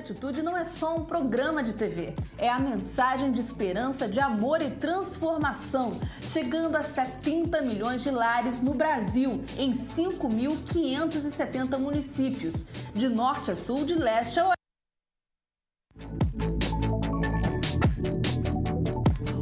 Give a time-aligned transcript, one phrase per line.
[0.00, 4.62] Atitude não é só um programa de TV, é a mensagem de esperança, de amor
[4.62, 5.92] e transformação,
[6.22, 13.84] chegando a 70 milhões de lares no Brasil, em 5.570 municípios, de norte a sul,
[13.84, 14.56] de leste a oeste.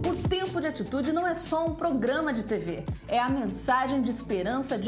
[0.05, 4.11] O Tempo de Atitude não é só um programa de TV, é a mensagem de
[4.11, 4.88] esperança, de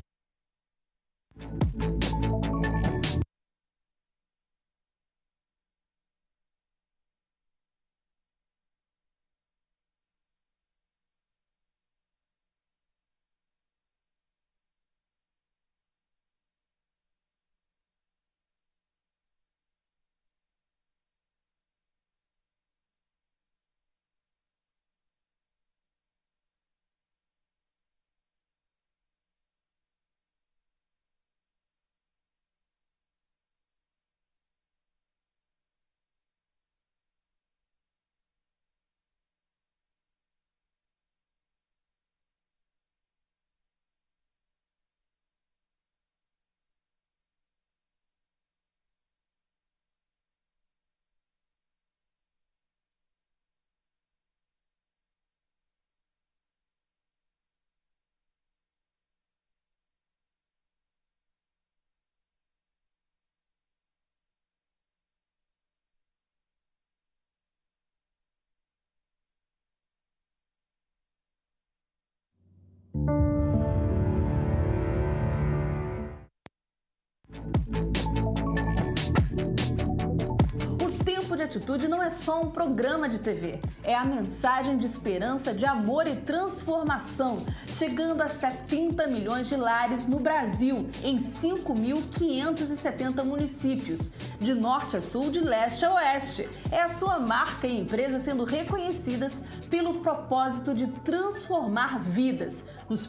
[81.36, 85.64] De Atitude não é só um programa de TV, é a mensagem de esperança, de
[85.64, 94.54] amor e transformação, chegando a 70 milhões de lares no Brasil, em 5.570 municípios, de
[94.54, 96.48] norte a sul, de leste a oeste.
[96.70, 99.40] É a sua marca e empresa sendo reconhecidas
[99.70, 103.06] pelo propósito de transformar vidas nos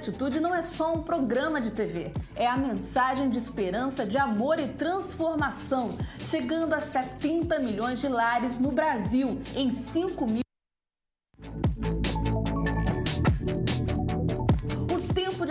[0.00, 4.58] Atitude não é só um programa de TV, é a mensagem de esperança, de amor
[4.58, 10.49] e transformação, chegando a 70 milhões de lares no Brasil, em 5 mil.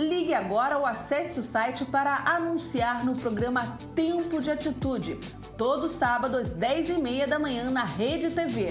[0.00, 5.18] Ligue agora ou acesse o site para anunciar no programa Tempo de Atitude,
[5.58, 8.68] todo sábado às 10h30 da manhã na Rede TV.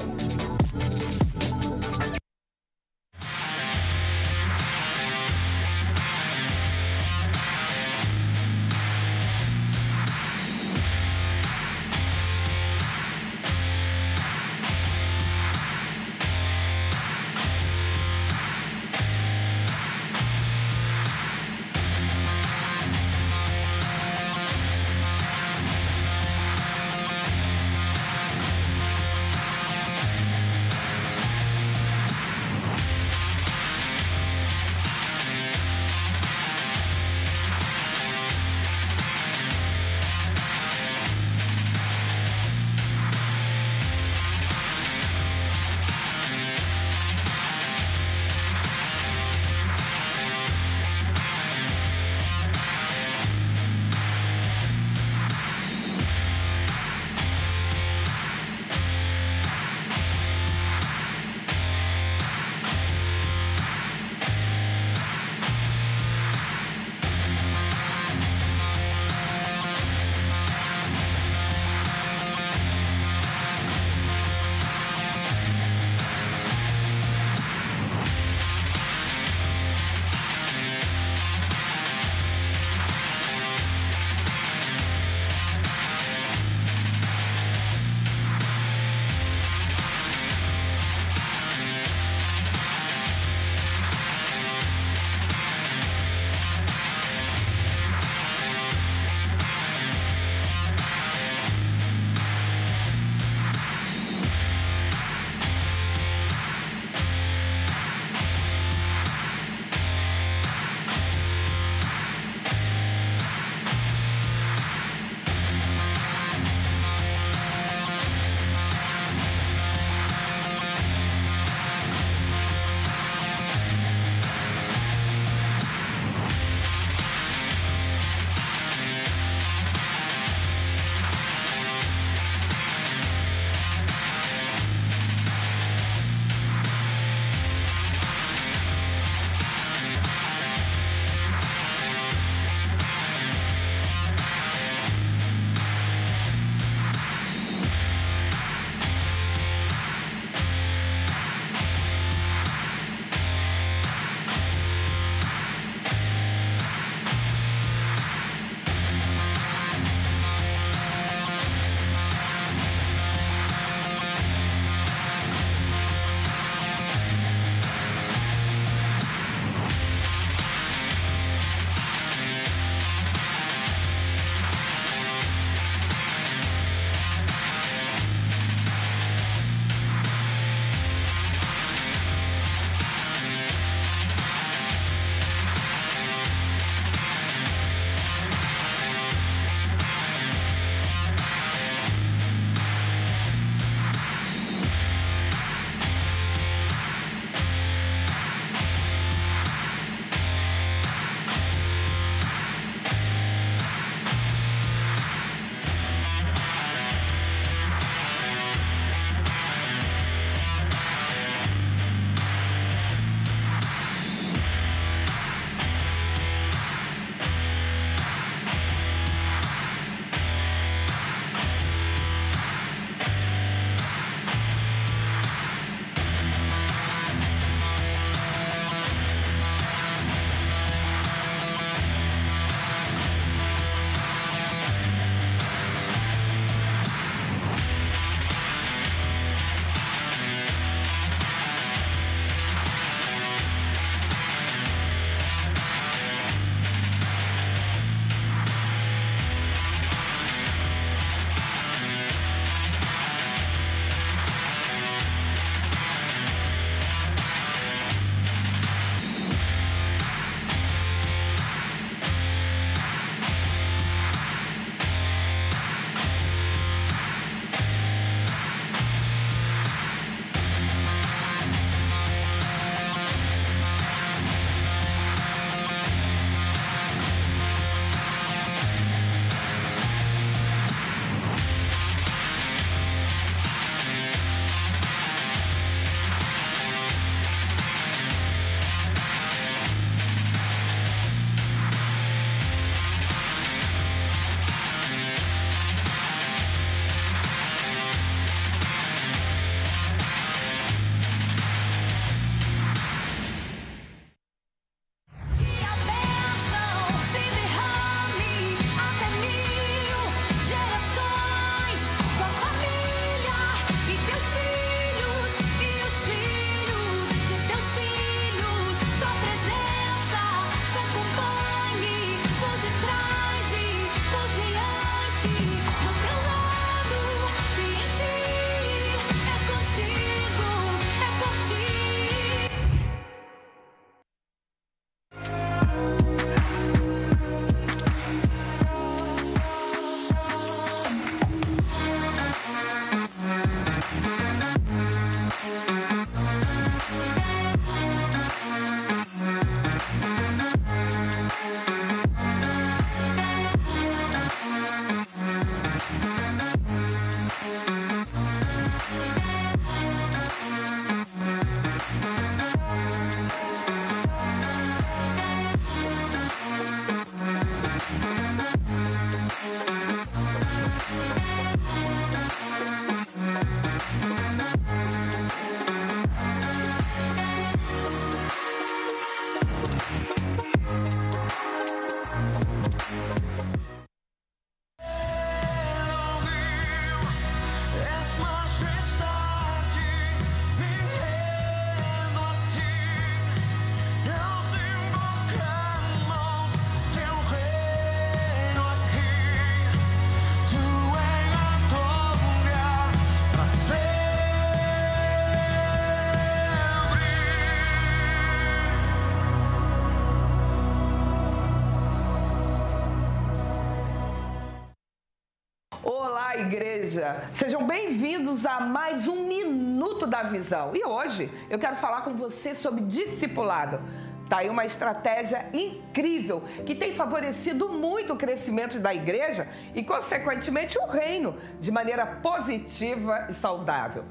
[416.89, 417.23] Igreja!
[417.33, 420.71] Sejam bem-vindos a mais um Minuto da Visão.
[420.75, 423.79] E hoje eu quero falar com você sobre discipulado.
[424.27, 430.79] Tá aí uma estratégia incrível que tem favorecido muito o crescimento da igreja e, consequentemente,
[430.79, 434.03] o reino de maneira positiva e saudável.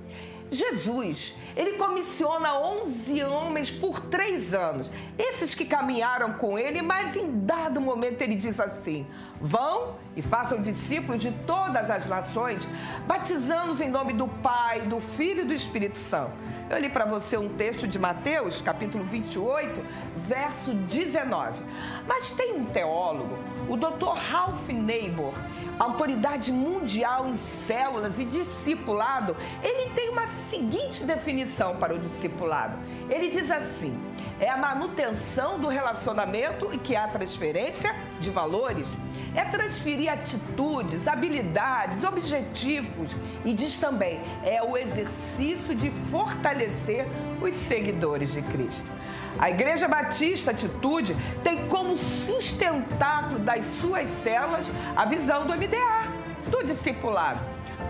[0.51, 7.41] Jesus, ele comissiona 11 homens por três anos, esses que caminharam com ele, mas em
[7.41, 9.07] dado momento ele diz assim:
[9.41, 12.67] Vão e façam discípulos de todas as nações,
[13.07, 16.33] batizando-os em nome do Pai, do Filho e do Espírito Santo.
[16.71, 19.81] Eu li para você um texto de Mateus, capítulo 28,
[20.17, 21.63] verso 19.
[22.07, 23.39] Mas tem um teólogo,
[23.69, 24.15] o Dr.
[24.31, 25.35] Ralph Neighbor,
[25.79, 32.79] autoridade mundial em células e discipulado, ele tem uma seguinte definição para o discipulado.
[33.09, 33.99] Ele diz assim:
[34.41, 38.97] é a manutenção do relacionamento e que há transferência de valores.
[39.35, 47.07] É transferir atitudes, habilidades, objetivos e diz também é o exercício de fortalecer
[47.41, 48.98] os seguidores de Cristo.
[49.39, 56.13] A Igreja Batista Atitude tem como sustentáculo das suas células a visão do MDA,
[56.49, 57.41] do discipulado.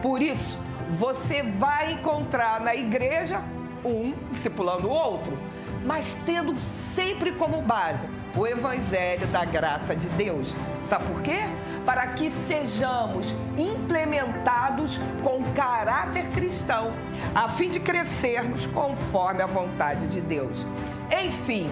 [0.02, 0.59] Por isso,
[0.90, 3.40] você vai encontrar na igreja
[3.85, 5.38] um discipulando o outro,
[5.85, 10.55] mas tendo sempre como base o Evangelho da graça de Deus.
[10.83, 11.40] Sabe por quê?
[11.87, 16.90] Para que sejamos implementados com caráter cristão,
[17.35, 20.67] a fim de crescermos conforme a vontade de Deus.
[21.11, 21.71] Enfim,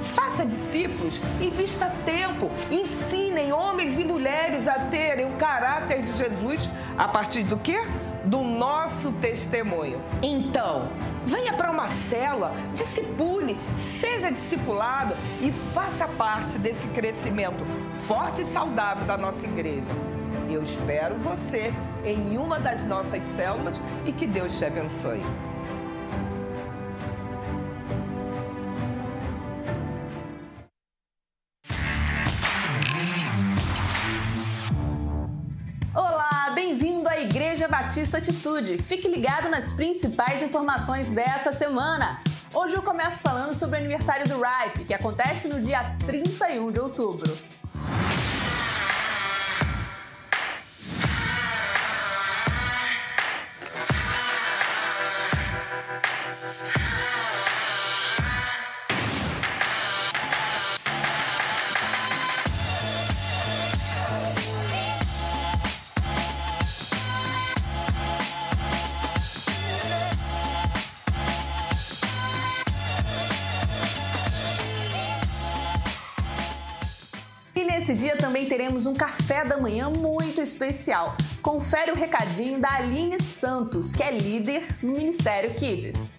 [0.00, 7.08] Faça discípulos, invista tempo, ensinem homens e mulheres a terem o caráter de Jesus a
[7.08, 7.82] partir do quê?
[8.24, 10.00] Do nosso testemunho.
[10.20, 10.88] Então,
[11.24, 17.64] venha para uma célula, discipule, seja discipulado e faça parte desse crescimento
[18.06, 19.90] forte e saudável da nossa igreja.
[20.50, 21.72] Eu espero você
[22.04, 25.22] em uma das nossas células e que Deus te abençoe.
[37.78, 38.78] Batista Atitude.
[38.78, 42.22] Fique ligado nas principais informações dessa semana.
[42.54, 46.80] Hoje eu começo falando sobre o aniversário do RIPE, que acontece no dia 31 de
[46.80, 47.36] outubro.
[77.86, 81.16] Nesse dia também teremos um café da manhã muito especial.
[81.40, 86.12] Confere o recadinho da Aline Santos, que é líder no Ministério Kids.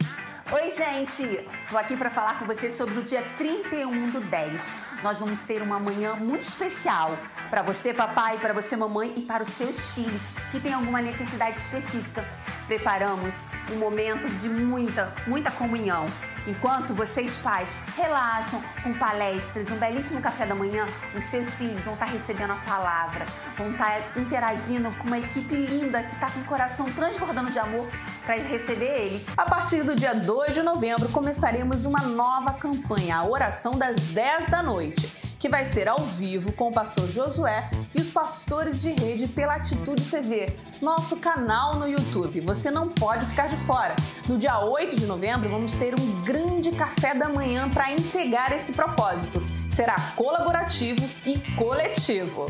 [0.49, 1.45] Oi, gente!
[1.69, 4.73] Tô aqui para falar com vocês sobre o dia 31 do 10.
[5.03, 7.17] Nós vamos ter uma manhã muito especial
[7.49, 11.57] para você, papai, para você, mamãe e para os seus filhos que têm alguma necessidade
[11.57, 12.25] específica.
[12.67, 16.05] Preparamos um momento de muita, muita comunhão
[16.47, 21.93] Enquanto vocês, pais, relaxam com palestras, um belíssimo café da manhã, os seus filhos vão
[21.93, 23.25] estar recebendo a palavra,
[23.57, 27.89] vão estar interagindo com uma equipe linda que está com o coração transbordando de amor
[28.25, 29.25] para receber eles.
[29.35, 34.47] A partir do dia 2 de novembro, começaremos uma nova campanha, a oração das 10
[34.47, 38.91] da noite que vai ser ao vivo com o pastor Josué e os pastores de
[38.91, 42.41] rede pela Atitude TV, nosso canal no YouTube.
[42.41, 43.95] Você não pode ficar de fora.
[44.27, 48.73] No dia 8 de novembro, vamos ter um grande café da manhã para entregar esse
[48.73, 49.43] propósito.
[49.69, 52.47] Será colaborativo e coletivo.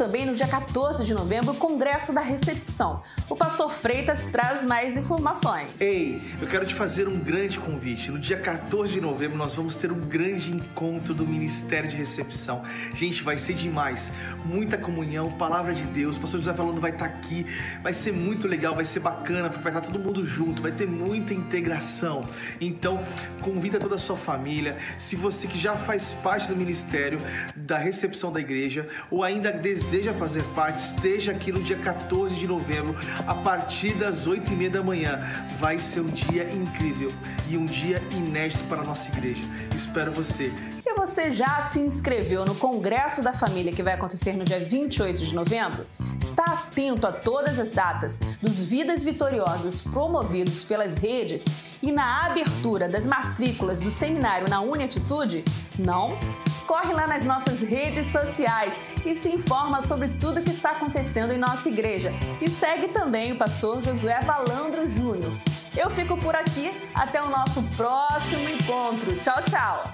[0.00, 3.02] Também no dia 14 de novembro o Congresso da Recepção.
[3.28, 5.72] O pastor Freitas traz mais informações.
[5.78, 8.10] Ei, eu quero te fazer um grande convite.
[8.10, 12.62] No dia 14 de novembro nós vamos ter um grande encontro do Ministério de Recepção.
[12.94, 14.10] Gente, vai ser demais.
[14.42, 16.16] Muita comunhão, palavra de Deus.
[16.16, 17.44] O pastor José falando vai estar aqui.
[17.82, 20.88] Vai ser muito legal, vai ser bacana, porque vai estar todo mundo junto, vai ter
[20.88, 22.24] muita integração.
[22.58, 23.04] Então,
[23.42, 24.78] convida toda a sua família.
[24.96, 27.20] Se você que já faz parte do ministério
[27.54, 29.52] da recepção da igreja ou ainda ainda
[29.90, 32.94] deseja fazer parte, esteja aqui no dia 14 de novembro,
[33.26, 35.18] a partir das 8 e meia da manhã.
[35.58, 37.10] Vai ser um dia incrível
[37.48, 39.42] e um dia inédito para a nossa igreja.
[39.74, 40.52] Espero você.
[40.90, 45.24] E você já se inscreveu no Congresso da Família que vai acontecer no dia 28
[45.24, 45.86] de novembro?
[46.20, 51.44] Está atento a todas as datas dos Vidas Vitoriosas promovidos pelas redes
[51.80, 55.44] e na abertura das matrículas do seminário na Uniatitude?
[55.78, 56.18] Não?
[56.66, 58.74] Corre lá nas nossas redes sociais
[59.06, 62.12] e se informa sobre tudo que está acontecendo em nossa igreja.
[62.42, 65.32] E segue também o pastor Josué Valandro Júnior.
[65.76, 69.14] Eu fico por aqui, até o nosso próximo encontro.
[69.20, 69.84] Tchau, tchau!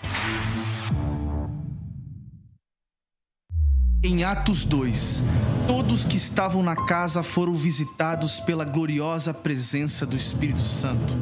[4.06, 5.20] Em Atos 2,
[5.66, 11.12] todos que estavam na casa foram visitados pela gloriosa presença do Espírito Santo.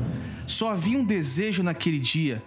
[0.47, 2.43] Só havia um desejo naquele dia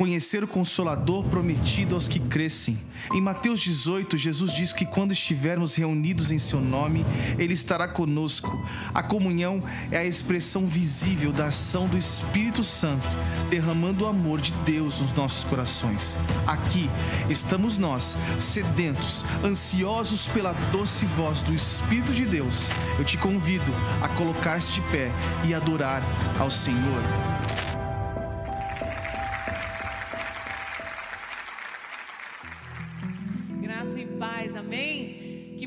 [0.00, 2.78] conhecer o Consolador prometido aos que crescem.
[3.12, 7.04] Em Mateus 18, Jesus diz que quando estivermos reunidos em seu nome,
[7.38, 8.50] ele estará conosco.
[8.94, 13.06] A comunhão é a expressão visível da ação do Espírito Santo,
[13.50, 16.16] derramando o amor de Deus nos nossos corações.
[16.46, 16.88] Aqui
[17.28, 22.70] estamos nós, sedentos, ansiosos pela doce voz do Espírito de Deus.
[22.98, 25.12] Eu te convido a colocar-se de pé
[25.46, 26.02] e adorar
[26.38, 27.02] ao Senhor.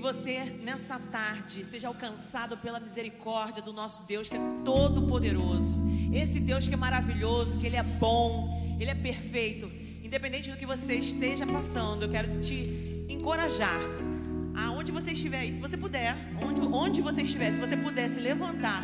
[0.03, 5.77] Você, nessa tarde, seja alcançado pela misericórdia do nosso Deus que é todo-poderoso.
[6.13, 9.71] Esse Deus que é maravilhoso, que Ele é bom, Ele é perfeito.
[10.03, 13.79] Independente do que você esteja passando, eu quero te encorajar.
[14.53, 18.19] Aonde você estiver aí, se você puder, onde, onde você estiver, se você puder se
[18.19, 18.83] levantar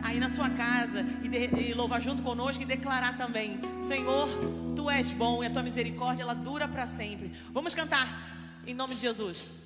[0.00, 4.28] aí na sua casa e, de, e louvar junto conosco e declarar também: Senhor,
[4.76, 7.32] tu és bom e a tua misericórdia ela dura para sempre.
[7.52, 9.65] Vamos cantar em nome de Jesus.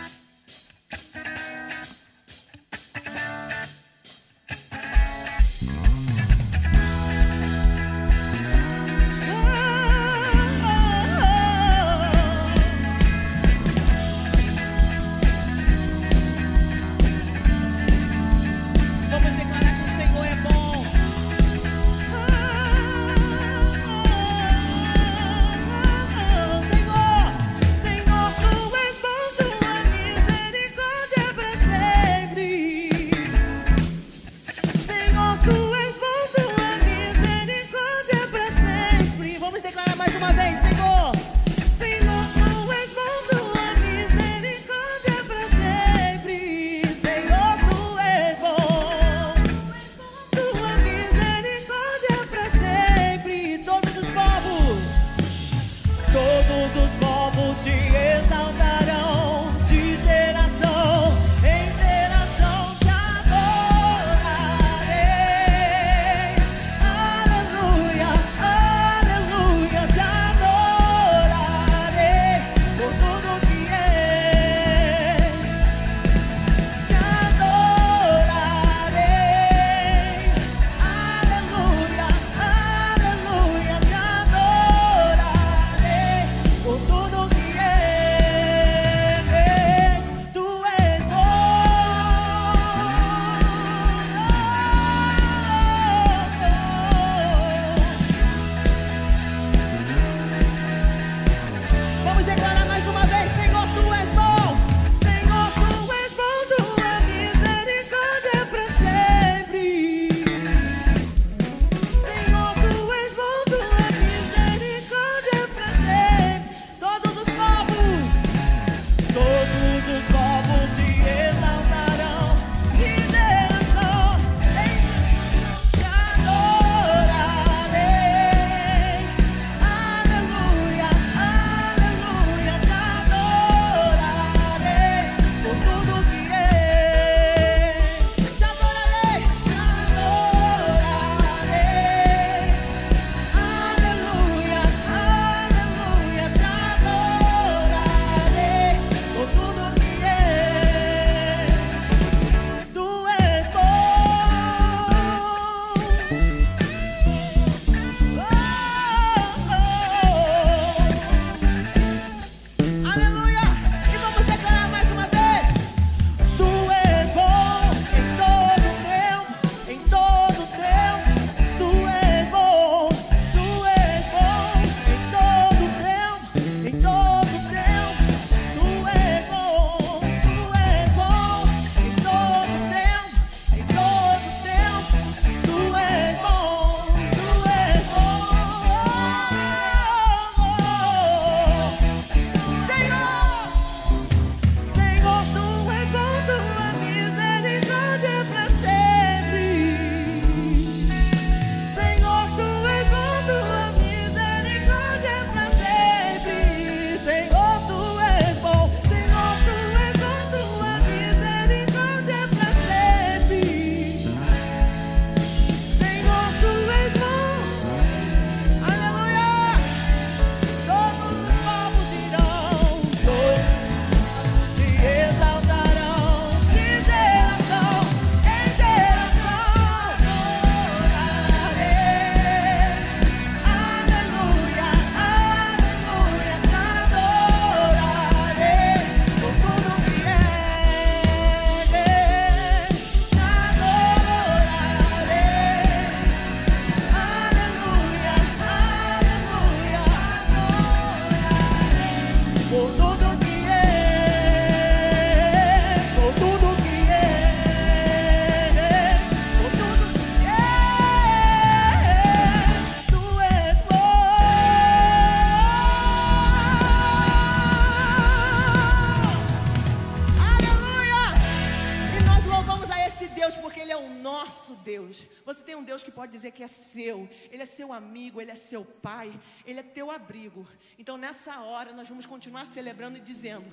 [277.61, 279.13] seu amigo, Ele é seu pai,
[279.45, 280.47] Ele é teu abrigo.
[280.79, 283.47] Então nessa hora nós vamos continuar celebrando e dizendo: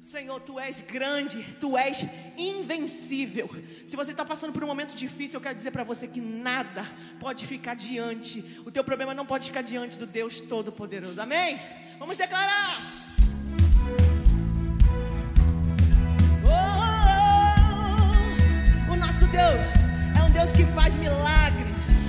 [0.00, 2.06] Senhor, tu és grande, tu és
[2.38, 3.50] invencível.
[3.86, 6.90] Se você está passando por um momento difícil, eu quero dizer para você que nada
[7.20, 11.20] pode ficar diante, o teu problema não pode ficar diante do Deus Todo-Poderoso.
[11.20, 11.60] Amém?
[11.98, 12.78] Vamos declarar.
[16.46, 16.50] Oh,
[16.88, 17.20] oh,
[18.88, 19.64] oh, o nosso Deus
[20.18, 21.99] é um Deus que faz milagres.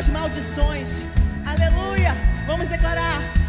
[0.00, 1.02] As maldições.
[1.44, 2.14] Aleluia!
[2.46, 3.39] Vamos declarar.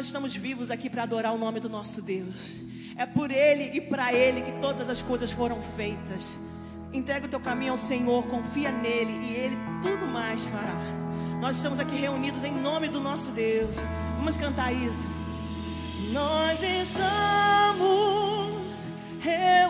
[0.00, 2.54] nós estamos vivos aqui para adorar o nome do nosso Deus.
[2.96, 6.32] É por Ele e para Ele que todas as coisas foram feitas.
[6.90, 10.72] Entrega o teu caminho ao Senhor, confia nele e Ele tudo mais fará.
[11.38, 13.76] Nós estamos aqui reunidos em nome do nosso Deus.
[14.16, 15.06] Vamos cantar isso.
[16.14, 17.66] Nós estamos
[19.20, 19.69] reunidos.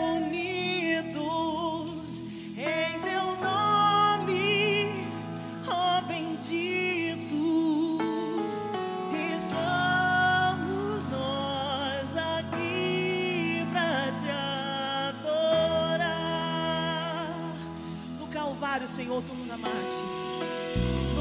[19.10, 21.19] Senhor, tu nos amaste.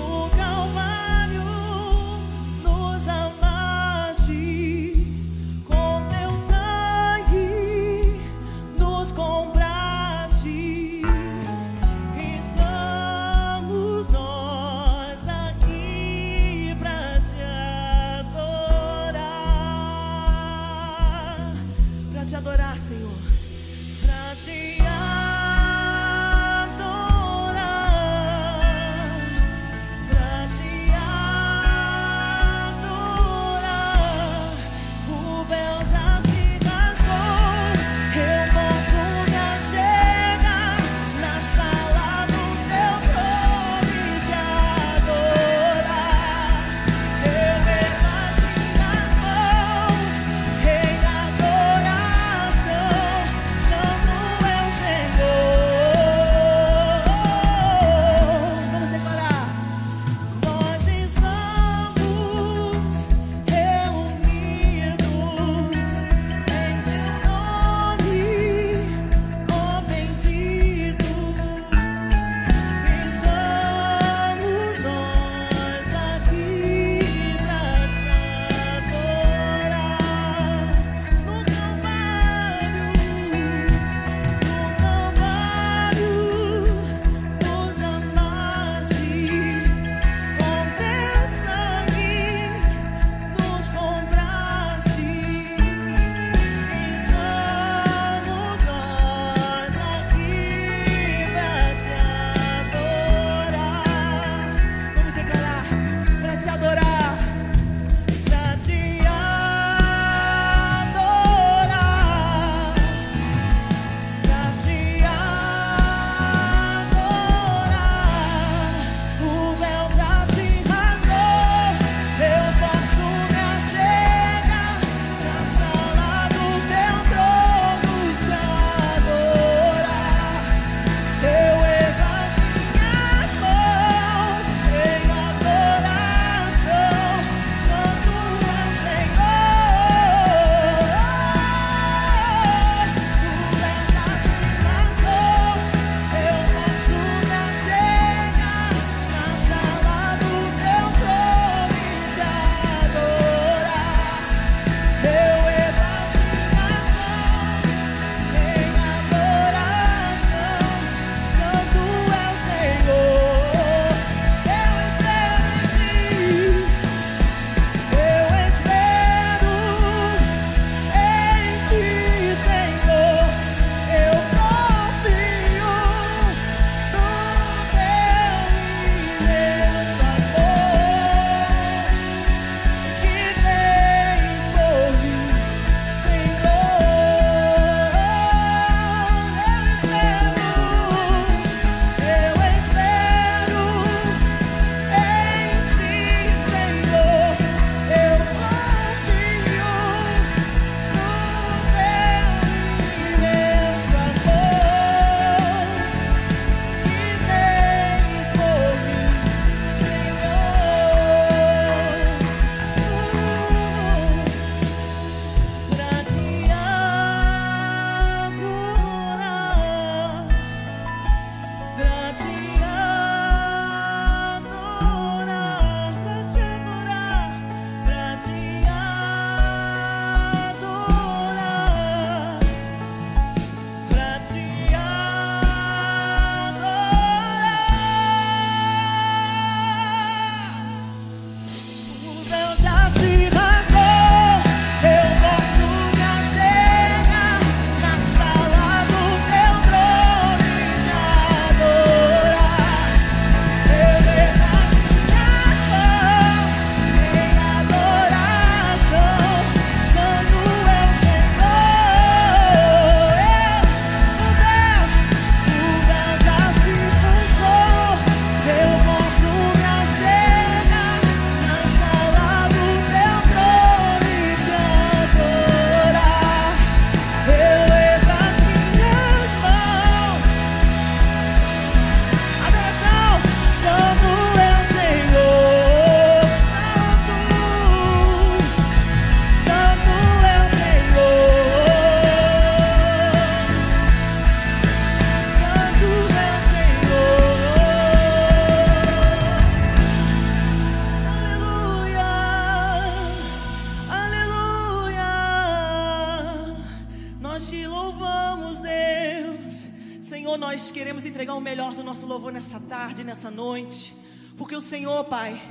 [314.69, 315.41] Senhor, Pai,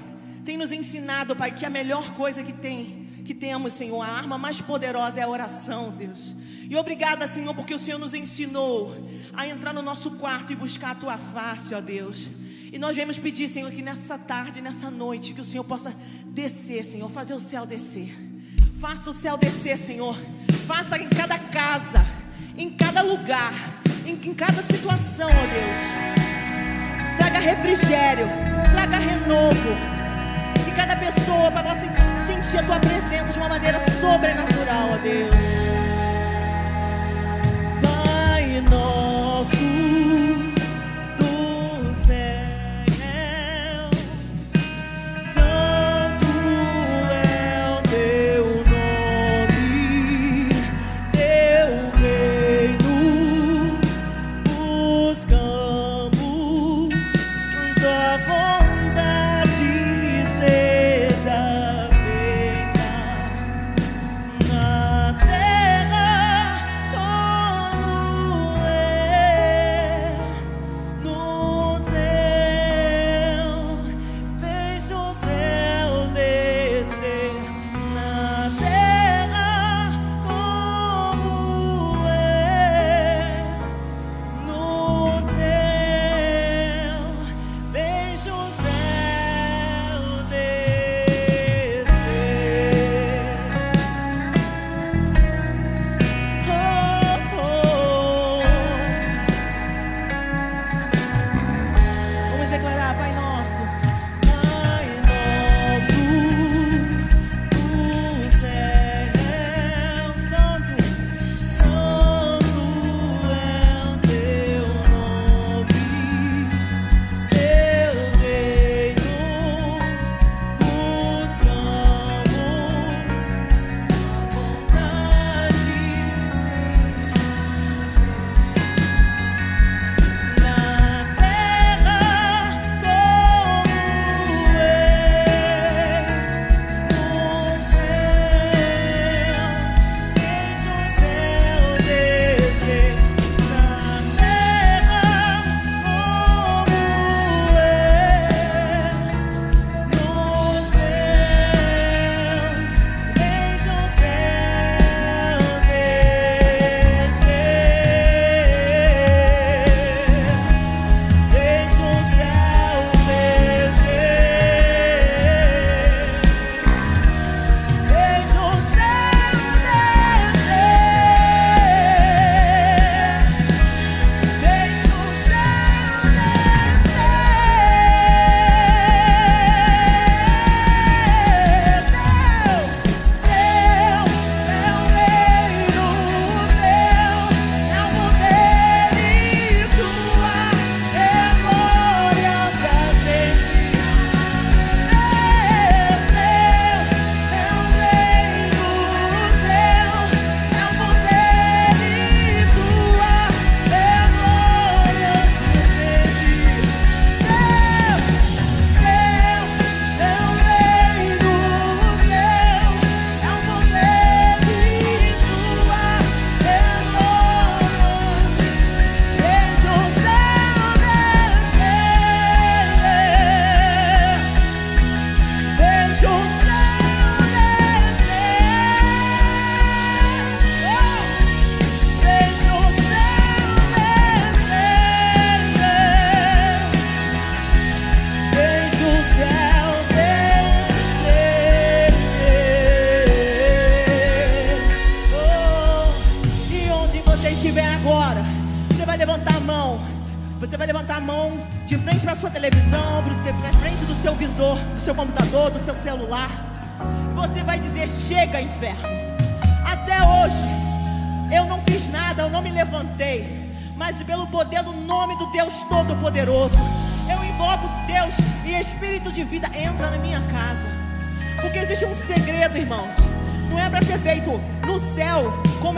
[0.44, 4.38] tem nos ensinado, Pai, que a melhor coisa que tem, que temos, Senhor, a arma
[4.38, 6.37] mais poderosa é a oração, Deus.
[6.70, 8.96] E obrigada, Senhor, porque o Senhor nos ensinou
[9.33, 12.28] a entrar no nosso quarto e buscar a tua face, ó Deus.
[12.72, 15.92] E nós vamos pedir, Senhor, que nessa tarde, nessa noite, que o Senhor possa
[16.26, 18.16] descer, Senhor, fazer o céu descer.
[18.78, 20.16] Faça o céu descer, Senhor.
[20.64, 22.07] Faça em cada casa,
[22.57, 23.52] em cada lugar,
[24.07, 26.17] em, em cada situação, ó Deus.
[27.18, 28.28] Traga refrigério,
[28.72, 29.76] traga renovo.
[30.66, 31.76] E cada pessoa para
[32.26, 35.35] sentir a tua presença de uma maneira sobrenatural, ó Deus.
[37.83, 39.77] Pai nosso.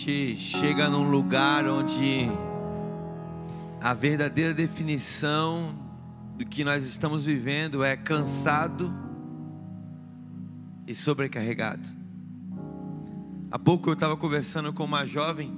[0.00, 2.26] gente chega num lugar onde
[3.82, 5.74] a verdadeira definição
[6.38, 8.90] do que nós estamos vivendo é cansado
[10.86, 11.86] e sobrecarregado.
[13.50, 15.54] Há pouco eu estava conversando com uma jovem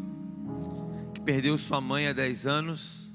[1.14, 3.14] que perdeu sua mãe há 10 anos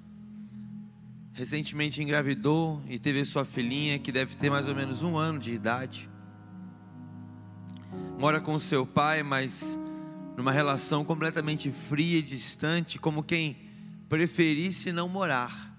[1.34, 5.54] recentemente engravidou e teve sua filhinha, que deve ter mais ou menos um ano de
[5.54, 6.10] idade.
[8.18, 9.78] Mora com seu pai, mas
[10.38, 13.58] numa relação completamente fria e distante, como quem
[14.08, 15.76] preferisse não morar.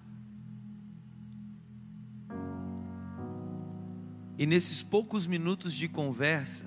[4.37, 6.67] E nesses poucos minutos de conversa,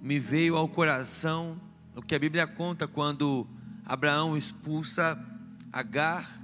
[0.00, 1.60] me veio ao coração
[1.94, 3.46] o que a Bíblia conta quando
[3.84, 5.22] Abraão expulsa
[5.70, 6.42] Agar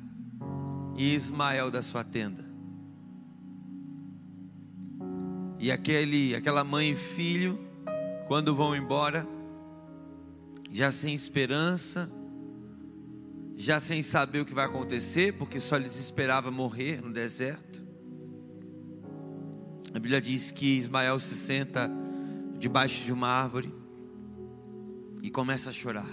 [0.96, 2.44] e Ismael da sua tenda.
[5.58, 7.67] E aquele, aquela mãe e filho,
[8.28, 9.26] quando vão embora,
[10.70, 12.12] já sem esperança,
[13.56, 17.82] já sem saber o que vai acontecer, porque só lhes esperava morrer no deserto.
[19.94, 21.90] A Bíblia diz que Ismael se senta
[22.58, 23.74] debaixo de uma árvore
[25.22, 26.10] e começa a chorar.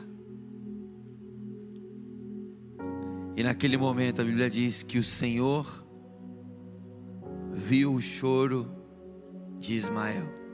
[3.36, 5.86] E naquele momento a Bíblia diz que o Senhor
[7.51, 8.72] viu o choro
[9.59, 10.44] de Ismael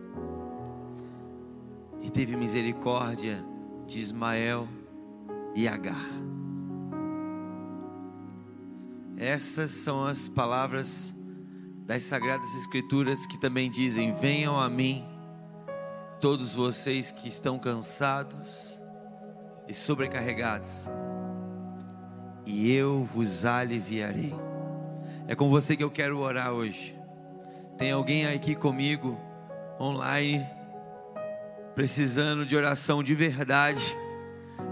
[2.01, 3.43] e teve misericórdia
[3.85, 4.67] de Ismael
[5.55, 6.09] e Agar.
[9.17, 11.13] Essas são as palavras
[11.85, 15.05] das Sagradas Escrituras que também dizem: Venham a mim,
[16.19, 18.81] todos vocês que estão cansados
[19.67, 20.87] e sobrecarregados,
[22.45, 24.33] e eu vos aliviarei.
[25.27, 26.97] É com você que eu quero orar hoje.
[27.77, 29.17] Tem alguém aqui comigo,
[29.79, 30.45] online,
[31.75, 33.95] precisando de oração de verdade,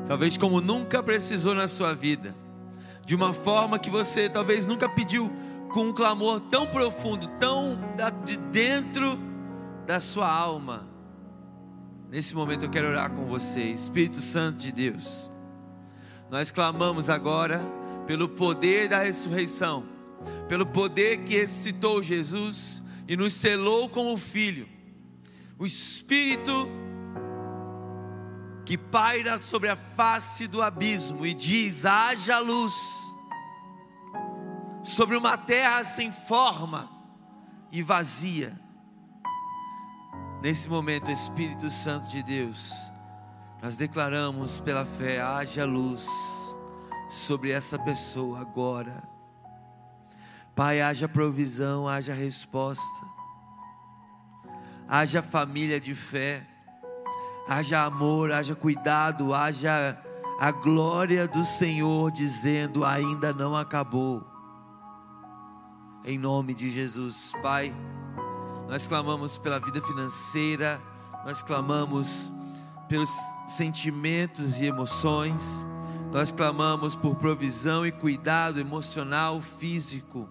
[0.07, 2.35] talvez como nunca precisou na sua vida,
[3.05, 5.31] de uma forma que você talvez nunca pediu,
[5.71, 7.79] com um clamor tão profundo, tão
[8.25, 9.19] de dentro
[9.85, 10.87] da sua alma.
[12.09, 15.29] Nesse momento eu quero orar com você, Espírito Santo de Deus.
[16.29, 17.61] Nós clamamos agora
[18.07, 19.85] pelo poder da ressurreição,
[20.47, 24.67] pelo poder que ressuscitou Jesus e nos selou como filho.
[25.57, 26.67] O Espírito
[28.69, 32.75] que paira sobre a face do abismo e diz: haja luz,
[34.83, 36.87] sobre uma terra sem forma
[37.71, 38.55] e vazia.
[40.39, 42.71] Nesse momento, Espírito Santo de Deus,
[43.59, 46.05] nós declaramos pela fé: haja luz
[47.09, 49.01] sobre essa pessoa agora.
[50.55, 53.07] Pai, haja provisão, haja resposta,
[54.87, 56.45] haja família de fé,
[57.49, 59.97] haja amor, haja cuidado, haja
[60.39, 64.23] a glória do Senhor dizendo: ainda não acabou.
[66.05, 67.73] Em nome de Jesus, Pai,
[68.67, 70.79] nós clamamos pela vida financeira,
[71.25, 72.31] nós clamamos
[72.87, 73.09] pelos
[73.47, 75.65] sentimentos e emoções,
[76.13, 80.29] nós clamamos por provisão e cuidado emocional, físico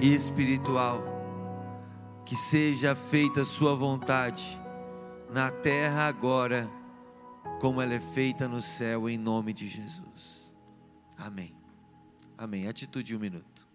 [0.00, 1.04] e espiritual.
[2.24, 4.59] Que seja feita a Sua vontade
[5.32, 6.68] na terra agora,
[7.60, 10.54] como ela é feita no céu, em nome de Jesus.
[11.16, 11.54] Amém.
[12.36, 12.66] Amém.
[12.66, 13.68] Atitude de um minuto.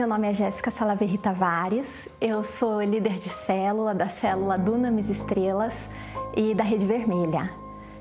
[0.00, 5.90] Meu nome é Jéssica Salaverri Tavares, eu sou líder de célula da célula Dunamis Estrelas
[6.34, 7.50] e da Rede Vermelha.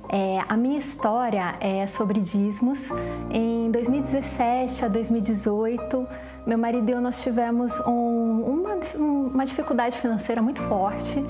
[0.08, 2.88] É, a minha história é sobre dízimos.
[3.30, 6.08] Em 2017 a 2018,
[6.47, 11.22] meu marido e eu nós tivemos um, uma, uma dificuldade financeira muito forte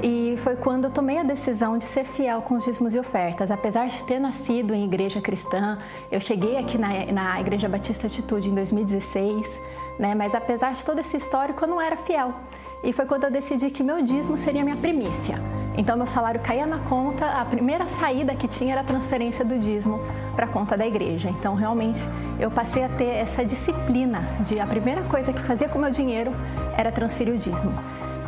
[0.00, 3.50] e foi quando eu tomei a decisão de ser fiel com os dízimos e ofertas.
[3.50, 5.76] Apesar de ter nascido em igreja cristã,
[6.10, 9.60] eu cheguei aqui na, na Igreja Batista Atitude em 2016,
[9.98, 10.14] né?
[10.14, 12.34] mas apesar de todo esse histórico, eu não era fiel.
[12.82, 15.36] E foi quando eu decidi que meu dízimo seria minha primícia.
[15.76, 19.58] Então, meu salário caía na conta, a primeira saída que tinha era a transferência do
[19.58, 19.98] dízimo
[20.36, 21.30] para a conta da igreja.
[21.30, 22.00] Então, realmente,
[22.38, 25.90] eu passei a ter essa disciplina de a primeira coisa que fazia com o meu
[25.90, 26.32] dinheiro
[26.76, 27.74] era transferir o dízimo.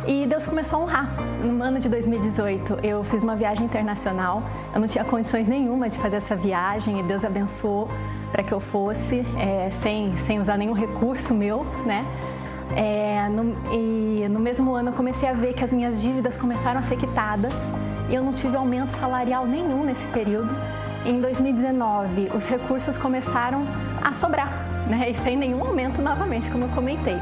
[0.07, 1.09] E Deus começou a honrar.
[1.43, 4.41] No ano de 2018, eu fiz uma viagem internacional.
[4.73, 7.89] Eu não tinha condições nenhuma de fazer essa viagem e Deus abençoou
[8.31, 12.05] para que eu fosse, é, sem, sem usar nenhum recurso meu, né?
[12.73, 16.79] É, no, e no mesmo ano eu comecei a ver que as minhas dívidas começaram
[16.79, 17.53] a ser quitadas
[18.09, 20.55] e eu não tive aumento salarial nenhum nesse período.
[21.05, 23.65] Em 2019, os recursos começaram
[24.01, 25.09] a sobrar, né?
[25.09, 27.17] E sem nenhum aumento novamente, como eu comentei.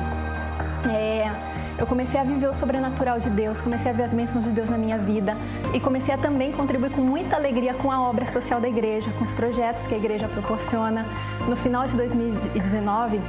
[0.88, 4.52] É, eu comecei a viver o sobrenatural de Deus, comecei a ver as bênçãos de
[4.52, 5.36] Deus na minha vida
[5.74, 9.24] e comecei a também contribuir com muita alegria com a obra social da igreja, com
[9.24, 11.06] os projetos que a igreja proporciona.
[11.48, 13.20] No final de 2019,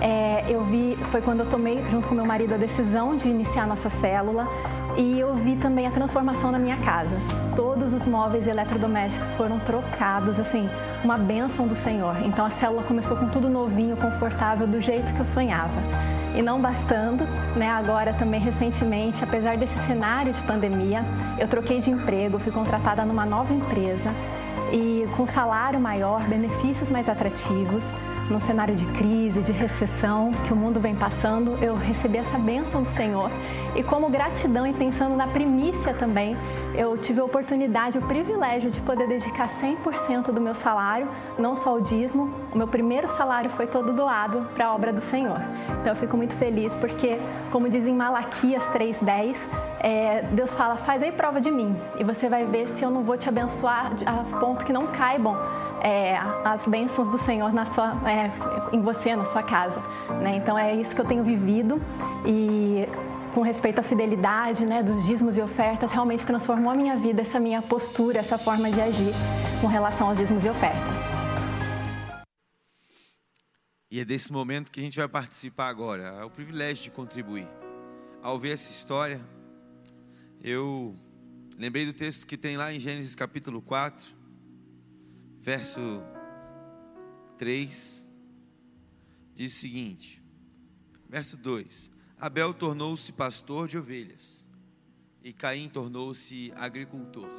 [0.00, 3.66] é, eu vi, foi quando eu tomei, junto com meu marido, a decisão de iniciar
[3.66, 4.48] nossa célula
[4.96, 7.16] e eu vi também a transformação na minha casa.
[7.56, 10.68] Todos os móveis eletrodomésticos foram trocados, assim,
[11.02, 12.16] uma bênção do Senhor.
[12.24, 15.80] Então a célula começou com tudo novinho, confortável, do jeito que eu sonhava.
[16.34, 17.24] E não bastando,
[17.56, 21.04] né, agora também recentemente, apesar desse cenário de pandemia,
[21.38, 24.12] eu troquei de emprego, fui contratada numa nova empresa
[24.72, 27.94] e com salário maior, benefícios mais atrativos,
[28.30, 32.82] num cenário de crise, de recessão que o mundo vem passando, eu recebi essa bênção
[32.82, 33.30] do Senhor
[33.76, 36.36] e como gratidão e pensando na primícia também,
[36.74, 41.08] eu tive a oportunidade, o privilégio de poder dedicar 100% do meu salário,
[41.38, 45.00] não só o dízimo, o meu primeiro salário foi todo doado para a obra do
[45.00, 45.40] Senhor.
[45.80, 47.18] Então eu fico muito feliz porque,
[47.50, 49.36] como diz em Malaquias 3,10,
[49.84, 53.02] é, Deus fala: faz aí prova de mim e você vai ver se eu não
[53.02, 55.36] vou te abençoar a ponto que não caibam
[55.82, 58.30] é, as bênçãos do Senhor na sua, é,
[58.74, 59.78] em você, na sua casa.
[60.22, 60.36] Né?
[60.36, 61.82] Então é isso que eu tenho vivido
[62.24, 62.88] e
[63.34, 67.38] com respeito à fidelidade, né, dos dízimos e ofertas, realmente transformou a minha vida, essa
[67.38, 69.12] minha postura, essa forma de agir
[69.60, 70.80] com relação aos dízimos e ofertas.
[73.90, 76.16] E é desse momento que a gente vai participar agora.
[76.20, 77.48] É o privilégio de contribuir.
[78.22, 79.20] Ao ver essa história,
[80.44, 80.94] eu
[81.56, 84.14] lembrei do texto que tem lá em Gênesis capítulo 4,
[85.40, 86.02] verso
[87.38, 88.06] 3,
[89.34, 90.22] diz o seguinte:
[91.08, 91.90] verso 2:
[92.20, 94.46] Abel tornou-se pastor de ovelhas
[95.22, 97.30] e Caim tornou-se agricultor.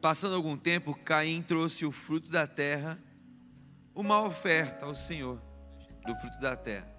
[0.00, 3.00] Passando algum tempo, Caim trouxe o fruto da terra,
[3.94, 5.40] uma oferta ao Senhor
[6.04, 6.92] do fruto da terra.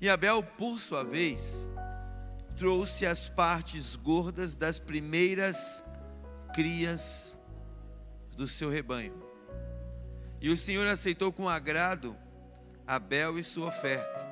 [0.00, 1.68] E Abel, por sua vez,
[2.56, 5.84] trouxe as partes gordas das primeiras
[6.54, 7.36] crias
[8.34, 9.14] do seu rebanho.
[10.40, 12.16] E o Senhor aceitou com agrado
[12.86, 14.26] Abel e sua oferta,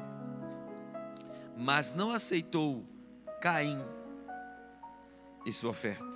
[1.57, 2.87] mas não aceitou
[3.41, 3.79] Caim
[5.45, 6.15] e sua oferta.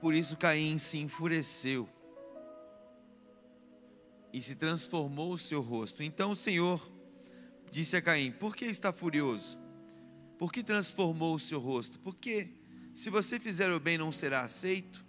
[0.00, 1.88] Por isso Caim se enfureceu
[4.32, 6.02] e se transformou o seu rosto.
[6.02, 6.82] Então o Senhor
[7.70, 9.61] disse a Caim: Por que está furioso?
[10.42, 12.00] Por que transformou o seu rosto?
[12.00, 12.48] Porque
[12.92, 15.04] se você fizer o bem não será aceito,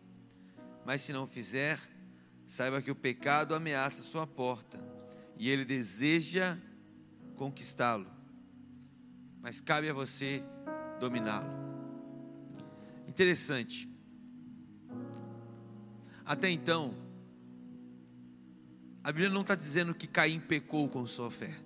[0.86, 1.80] mas se não fizer,
[2.46, 4.80] saiba que o pecado ameaça sua porta
[5.36, 6.56] e ele deseja
[7.36, 8.06] conquistá-lo.
[9.42, 10.44] Mas cabe a você
[11.00, 11.50] dominá-lo.
[13.08, 13.90] Interessante.
[16.24, 16.94] Até então,
[19.04, 21.63] a Bíblia não está dizendo que Caim pecou com sua oferta.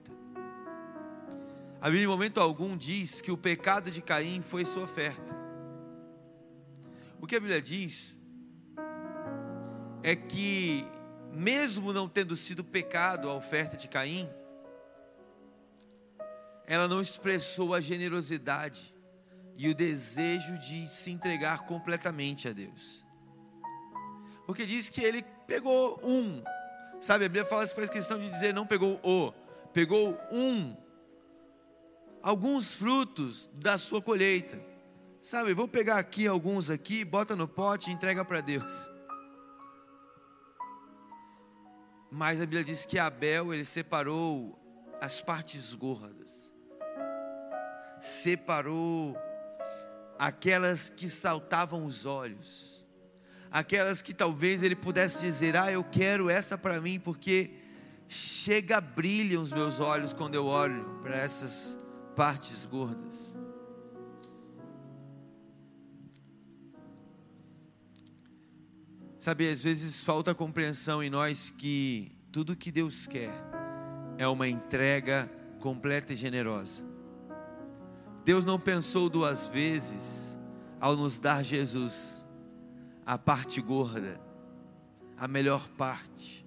[1.80, 5.38] A Bíblia, em momento algum, diz que o pecado de Caim foi sua oferta.
[7.22, 8.20] O que a Bíblia diz
[10.02, 10.84] é que,
[11.32, 14.28] mesmo não tendo sido pecado a oferta de Caim,
[16.66, 18.94] ela não expressou a generosidade
[19.56, 23.06] e o desejo de se entregar completamente a Deus.
[24.48, 26.42] Porque diz que ele pegou um,
[27.00, 27.26] sabe?
[27.26, 29.32] A Bíblia fala, faz questão de dizer, não pegou o,
[29.72, 30.76] pegou um,
[32.22, 34.62] alguns frutos da sua colheita.
[35.22, 38.90] Sabe, vou pegar aqui alguns aqui, bota no pote e entrega para Deus.
[42.10, 44.58] Mas a Bíblia diz que Abel, ele separou
[45.02, 46.54] as partes gordas.
[48.00, 49.18] Separou
[50.18, 52.86] aquelas que saltavam os olhos.
[53.52, 57.52] Aquelas que talvez ele pudesse dizer: "Ah, eu quero essa para mim porque
[58.08, 61.78] chega brilham os meus olhos quando eu olho para essas
[62.18, 63.38] partes gordas".
[69.20, 73.34] Sabe, às vezes falta compreensão em nós que tudo que Deus quer
[74.18, 76.84] é uma entrega completa e generosa.
[78.26, 80.38] Deus não pensou duas vezes
[80.80, 82.28] ao nos dar Jesus,
[83.06, 84.20] a parte gorda,
[85.18, 86.46] a melhor parte.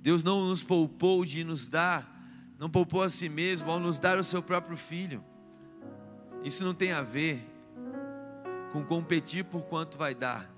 [0.00, 2.13] Deus não nos poupou de nos dar,
[2.58, 5.24] não poupou a si mesmo ao nos dar o seu próprio filho.
[6.42, 7.44] Isso não tem a ver
[8.72, 10.54] com competir por quanto vai dar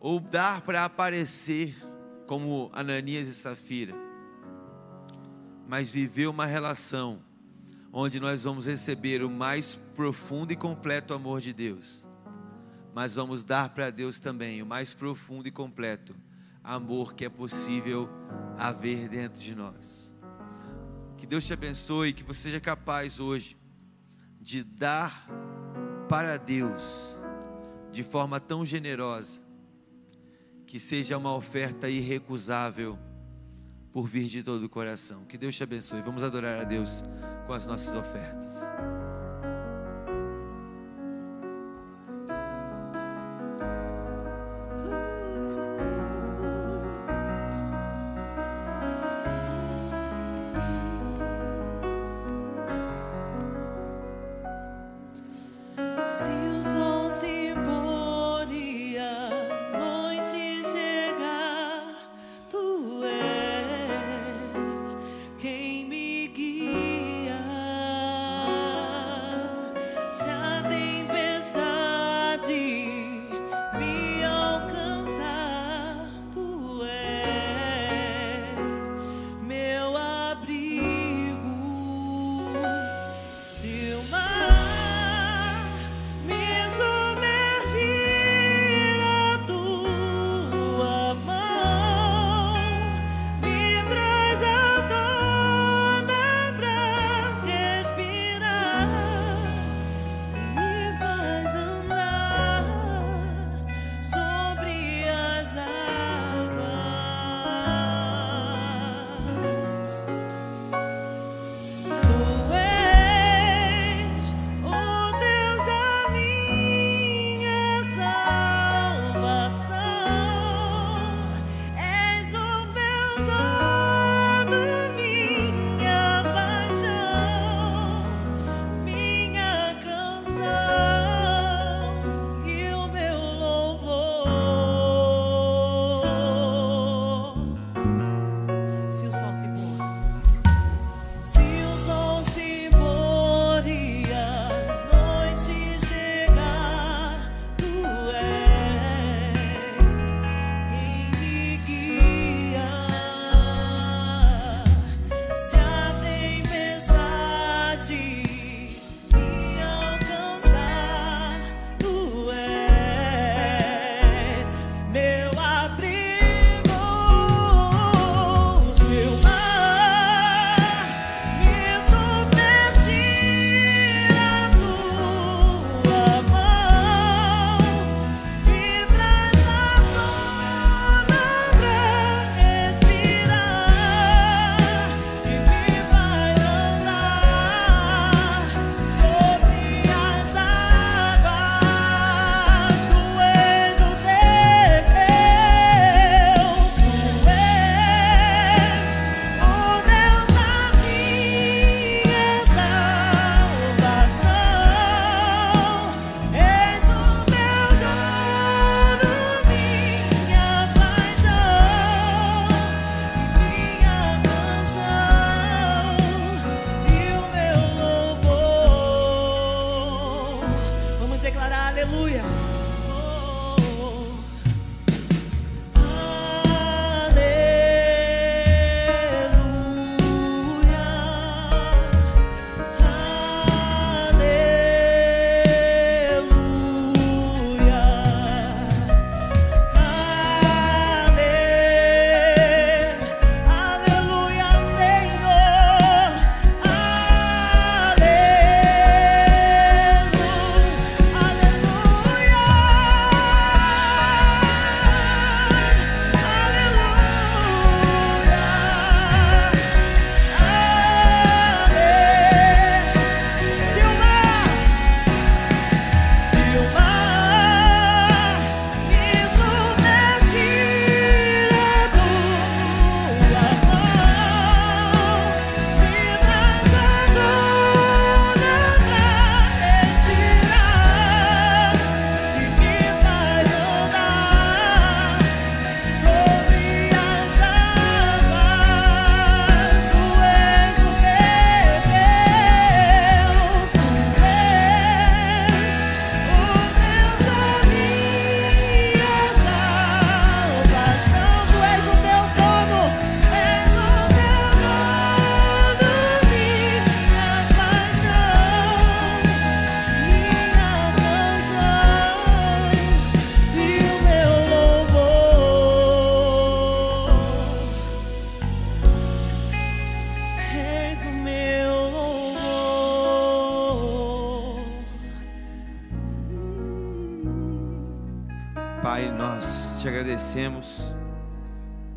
[0.00, 1.76] ou dar para aparecer,
[2.26, 3.94] como Ananias e Safira,
[5.66, 7.20] mas viver uma relação
[7.92, 12.06] onde nós vamos receber o mais profundo e completo amor de Deus,
[12.94, 16.14] mas vamos dar para Deus também o mais profundo e completo
[16.62, 18.08] amor que é possível
[18.58, 20.07] haver dentro de nós.
[21.18, 23.58] Que Deus te abençoe, que você seja capaz hoje
[24.40, 25.28] de dar
[26.08, 27.14] para Deus
[27.90, 29.40] de forma tão generosa
[30.66, 32.98] que seja uma oferta irrecusável
[33.92, 35.24] por vir de todo o coração.
[35.24, 36.02] Que Deus te abençoe.
[36.02, 37.02] Vamos adorar a Deus
[37.46, 38.62] com as nossas ofertas.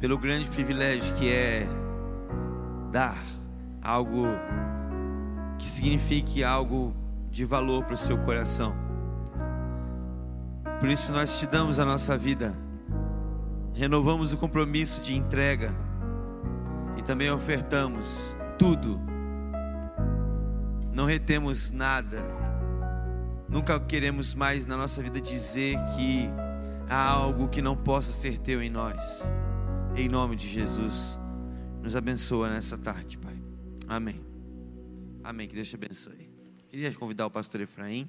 [0.01, 1.67] Pelo grande privilégio que é
[2.91, 3.23] dar
[3.83, 4.25] algo
[5.59, 6.91] que signifique algo
[7.29, 8.73] de valor para o seu coração.
[10.79, 12.57] Por isso nós te damos a nossa vida,
[13.75, 15.71] renovamos o compromisso de entrega
[16.97, 18.99] e também ofertamos tudo.
[20.91, 22.17] Não retemos nada.
[23.47, 26.27] Nunca queremos mais na nossa vida dizer que
[26.89, 29.31] há algo que não possa ser teu em nós.
[29.95, 31.19] Em nome de Jesus,
[31.81, 33.35] nos abençoa nessa tarde, Pai.
[33.87, 34.19] Amém.
[35.23, 35.47] Amém.
[35.47, 36.29] Que Deus te abençoe.
[36.69, 38.05] Queria convidar o pastor Efraim,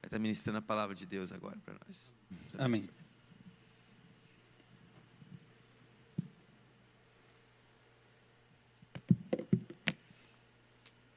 [0.00, 2.14] vai estar ministrando a palavra de Deus agora para nós.
[2.56, 2.88] Amém.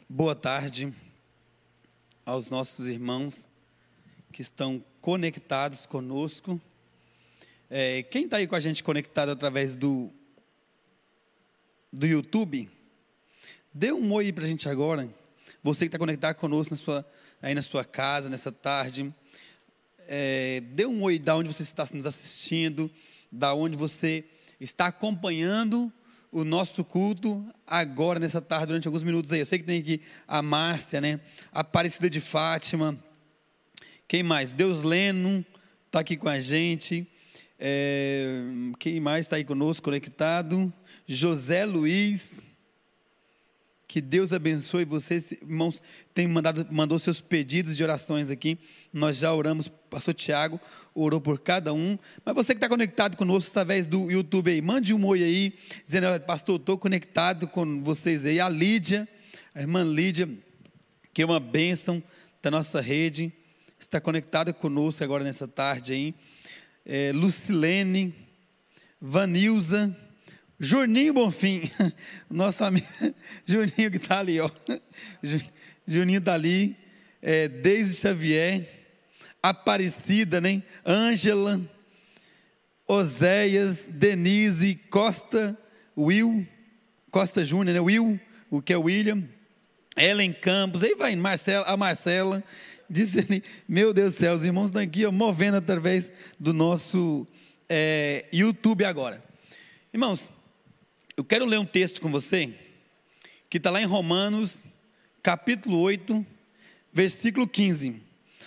[0.10, 0.92] Boa tarde
[2.26, 3.48] aos nossos irmãos
[4.32, 6.60] que estão conectados conosco.
[7.72, 10.10] É, quem está aí com a gente conectado através do,
[11.94, 12.68] do YouTube,
[13.72, 15.08] dê um oi para a gente agora.
[15.62, 17.06] Você que está conectado conosco na sua,
[17.40, 19.14] aí na sua casa, nessa tarde.
[20.08, 22.90] É, dê um oi da onde você está nos assistindo,
[23.32, 24.26] da onde você
[24.60, 25.94] está acompanhando
[26.32, 29.42] o nosso culto agora, nessa tarde, durante alguns minutos aí.
[29.42, 31.20] Eu sei que tem aqui a Márcia, né?
[31.52, 32.98] A Aparecida de Fátima.
[34.08, 34.54] Quem mais?
[34.54, 35.46] Deus Leno
[35.86, 37.08] está aqui com a gente.
[37.62, 38.42] É,
[38.80, 40.72] quem mais está aí conosco conectado?
[41.06, 42.48] José Luiz.
[43.86, 45.82] Que Deus abençoe vocês, irmãos.
[46.14, 48.58] Tem mandado, mandou seus pedidos de orações aqui.
[48.94, 50.60] Nós já oramos, pastor Tiago
[50.94, 51.98] orou por cada um.
[52.24, 55.54] Mas você que está conectado conosco através do YouTube aí, mande um oi aí,
[55.86, 58.40] dizendo, pastor, estou conectado com vocês aí.
[58.40, 59.08] A Lídia,
[59.54, 60.30] a irmã Lídia,
[61.14, 62.02] que é uma bênção
[62.42, 63.34] da nossa rede,
[63.80, 66.16] está conectada conosco agora nessa tarde aí.
[66.92, 68.16] É, Lucilene,
[69.00, 69.96] Vanilza,
[70.60, 71.70] Juninho Bonfim,
[72.28, 72.88] nosso amigo
[73.46, 74.50] Juninho que está ali, ó.
[75.86, 76.76] Juninho está ali,
[77.22, 78.68] é, Deise Xavier,
[79.40, 80.64] Aparecida, né?
[80.84, 81.62] Ângela,
[82.88, 85.56] Oséias, Denise, Costa,
[85.96, 86.44] Will,
[87.12, 87.80] Costa Júnior, né?
[87.80, 88.20] Will,
[88.50, 89.24] o que é William,
[89.96, 92.44] Ellen Campos, aí vai Marcela, a Marcela,
[92.92, 97.28] dizendo, meu Deus do céu, os irmãos estão aqui ó, movendo através do nosso
[97.70, 99.22] é, YouTube agora.
[99.94, 100.30] Irmãos,
[101.16, 102.52] eu quero ler um texto com você,
[103.50, 104.66] que está lá em Romanos,
[105.22, 106.26] capítulo 8,
[106.92, 108.02] versículo 15.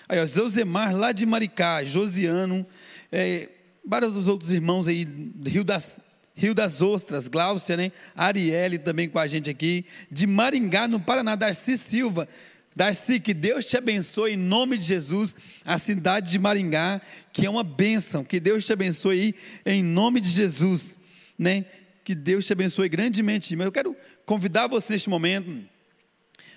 [0.08, 2.66] Aí, ó, Josemar, lá de Maricá, Josiano,
[3.10, 3.48] é,
[3.86, 5.06] vários dos outros irmãos aí,
[5.46, 6.02] Rio das,
[6.34, 7.92] Rio das Ostras, Gláucia, né?
[8.16, 12.28] Arielle também com a gente aqui, de Maringá, no Paraná, Darcy Silva.
[12.74, 17.02] Darcy, que Deus te abençoe em nome de Jesus, a cidade de Maringá,
[17.32, 20.96] que é uma bênção, que Deus te abençoe em nome de Jesus,
[21.38, 21.66] né?
[22.02, 23.54] Que Deus te abençoe grandemente.
[23.54, 23.94] Mas eu quero
[24.24, 25.62] convidar você neste momento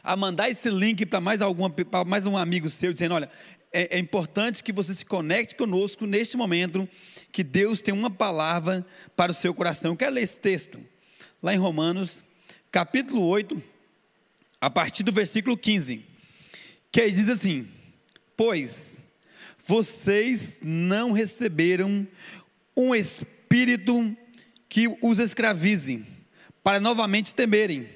[0.01, 3.29] a mandar esse link para mais, alguma, para mais um amigo seu, dizendo: olha,
[3.73, 6.87] é, é, importante que você se conecte conosco neste momento,
[7.31, 8.85] que Deus tem uma palavra
[9.17, 9.91] para o seu coração.
[9.91, 10.79] Eu quero ler esse texto,
[11.43, 12.23] lá em Romanos,
[12.71, 13.61] capítulo 8,
[14.59, 16.03] a partir do versículo 15,
[16.91, 17.67] que aí diz assim:
[18.35, 19.01] Pois
[19.59, 22.07] vocês não receberam
[22.77, 24.15] um espírito
[24.67, 26.05] que os escravize,
[26.63, 27.87] para novamente temerem,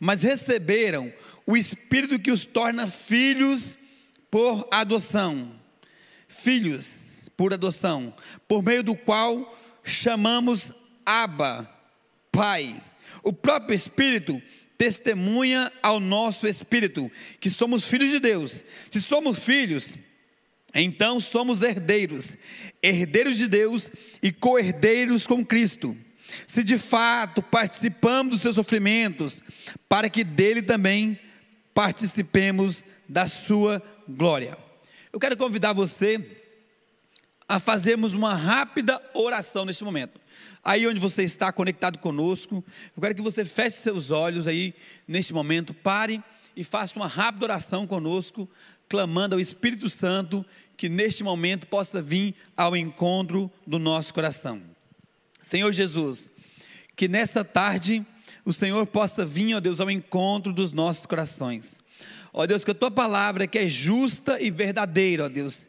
[0.00, 1.12] mas receberam
[1.46, 3.78] o Espírito que os torna filhos
[4.30, 5.52] por adoção.
[6.26, 8.14] Filhos por adoção,
[8.48, 10.72] por meio do qual chamamos
[11.04, 11.70] Abba,
[12.32, 12.82] Pai.
[13.22, 14.42] O próprio Espírito
[14.84, 17.10] testemunha ao nosso espírito
[17.40, 18.62] que somos filhos de Deus.
[18.90, 19.96] Se somos filhos,
[20.74, 22.36] então somos herdeiros,
[22.82, 23.90] herdeiros de Deus
[24.22, 25.96] e co-herdeiros com Cristo
[26.46, 29.42] se de fato participamos dos seus sofrimentos,
[29.88, 31.18] para que dele também
[31.74, 34.56] participemos da sua glória.
[35.12, 36.43] Eu quero convidar você
[37.48, 40.20] a fazermos uma rápida oração neste momento.
[40.62, 42.64] Aí onde você está conectado conosco,
[42.96, 44.74] eu quero que você feche seus olhos aí
[45.06, 46.22] neste momento, pare
[46.56, 48.48] e faça uma rápida oração conosco,
[48.88, 50.44] clamando ao Espírito Santo
[50.76, 54.60] que neste momento possa vir ao encontro do nosso coração.
[55.42, 56.30] Senhor Jesus,
[56.96, 58.04] que nesta tarde
[58.44, 61.78] o Senhor possa vir, ó Deus, ao encontro dos nossos corações.
[62.32, 65.68] Ó Deus, que a tua palavra que é justa e verdadeira, ó Deus,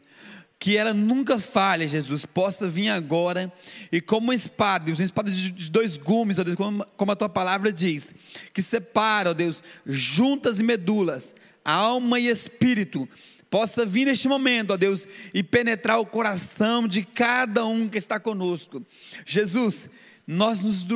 [0.58, 3.52] que ela nunca falha, Jesus, possa vir agora
[3.92, 7.72] e como uma espada, uma espada de dois gumes, ó Deus, como, a tua palavra
[7.72, 8.14] diz,
[8.54, 11.34] que separa, ó Deus, juntas e medulas,
[11.64, 13.08] alma e espírito,
[13.50, 18.18] possa vir neste momento, ó Deus, e penetrar o coração de cada um que está
[18.18, 18.84] conosco.
[19.26, 19.90] Jesus,
[20.26, 20.86] nós nos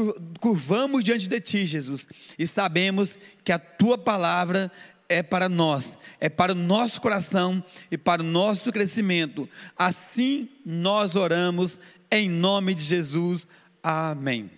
[0.41, 2.09] curvamos diante de Ti, Jesus,
[2.39, 4.73] e sabemos que a Tua palavra
[5.11, 9.49] é para nós, é para o nosso coração e para o nosso crescimento.
[9.77, 13.49] Assim nós oramos em nome de Jesus.
[13.83, 14.49] Amém.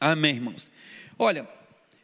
[0.00, 0.70] Amém, irmãos.
[1.16, 1.48] Olha,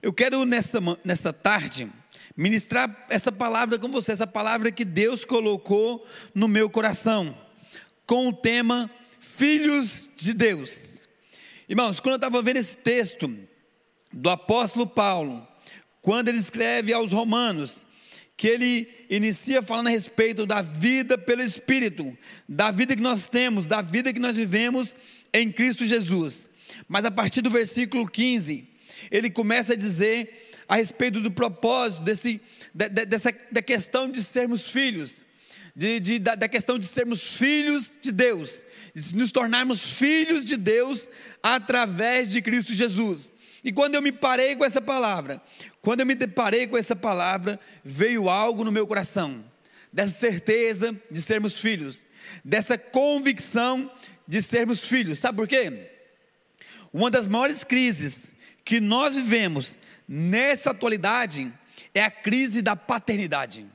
[0.00, 1.90] eu quero nessa, nessa tarde
[2.36, 7.36] ministrar essa palavra com você, essa palavra que Deus colocou no meu coração,
[8.06, 11.08] com o tema Filhos de Deus.
[11.68, 13.36] Irmãos, quando eu estava vendo esse texto
[14.12, 15.46] do apóstolo Paulo,
[16.04, 17.86] quando ele escreve aos Romanos,
[18.36, 22.14] que ele inicia falando a respeito da vida pelo Espírito,
[22.46, 24.94] da vida que nós temos, da vida que nós vivemos
[25.32, 26.46] em Cristo Jesus.
[26.86, 28.68] Mas a partir do versículo 15,
[29.10, 32.38] ele começa a dizer a respeito do propósito, desse,
[32.74, 35.16] de, de, dessa, da questão de sermos filhos,
[35.74, 40.58] de, de, da, da questão de sermos filhos de Deus, de nos tornarmos filhos de
[40.58, 41.08] Deus
[41.42, 43.32] através de Cristo Jesus.
[43.64, 45.40] E quando eu me parei com essa palavra,
[45.84, 49.44] quando eu me deparei com essa palavra, veio algo no meu coração,
[49.92, 52.06] dessa certeza de sermos filhos,
[52.42, 53.92] dessa convicção
[54.26, 55.18] de sermos filhos.
[55.18, 55.90] Sabe por quê?
[56.90, 58.32] Uma das maiores crises
[58.64, 59.78] que nós vivemos
[60.08, 61.52] nessa atualidade
[61.94, 63.66] é a crise da paternidade.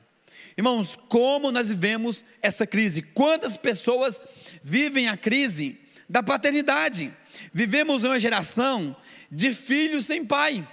[0.57, 3.03] Irmãos, como nós vivemos essa crise?
[3.03, 4.19] Quantas pessoas
[4.63, 5.79] vivem a crise
[6.09, 7.13] da paternidade?
[7.53, 8.97] Vivemos uma geração
[9.31, 10.67] de filhos sem pai,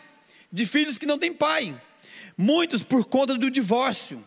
[0.53, 1.81] de filhos que não têm pai.
[2.37, 4.23] Muitos por conta do divórcio.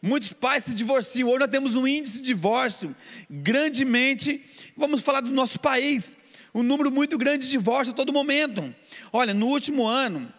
[0.00, 1.28] Muitos pais se divorciam.
[1.28, 2.96] Hoje nós temos um índice de divórcio
[3.30, 4.44] grandemente.
[4.76, 6.16] Vamos falar do nosso país.
[6.52, 8.74] Um número muito grande de divórcio a todo momento.
[9.12, 10.32] Olha, no último ano,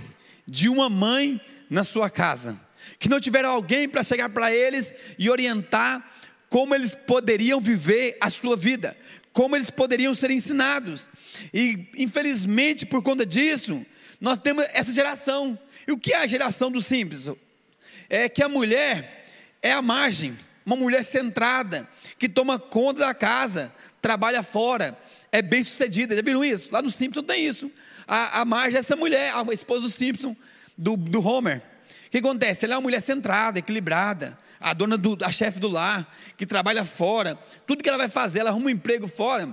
[0.47, 2.59] de uma mãe na sua casa,
[2.97, 6.03] que não tiveram alguém para chegar para eles e orientar
[6.49, 8.97] como eles poderiam viver a sua vida,
[9.31, 11.07] como eles poderiam ser ensinados.
[11.53, 13.85] E infelizmente, por conta disso,
[14.19, 15.57] nós temos essa geração.
[15.87, 17.29] E o que é a geração dos simples?
[18.09, 19.27] É que a mulher
[19.61, 20.35] é a margem,
[20.65, 21.87] uma mulher centrada,
[22.17, 23.71] que toma conta da casa,
[24.01, 24.97] trabalha fora,
[25.31, 26.15] é bem sucedida.
[26.15, 26.69] Já viram isso?
[26.71, 27.71] Lá no Simpson tem isso
[28.09, 30.35] a, a Marge é essa mulher, a esposa do Simpson,
[30.75, 31.61] do, do Homer.
[32.07, 32.65] O que acontece?
[32.65, 36.83] Ela é uma mulher centrada, equilibrada, a dona do, a chefe do lar, que trabalha
[36.83, 37.37] fora.
[37.67, 39.47] Tudo que ela vai fazer, ela arruma um emprego fora.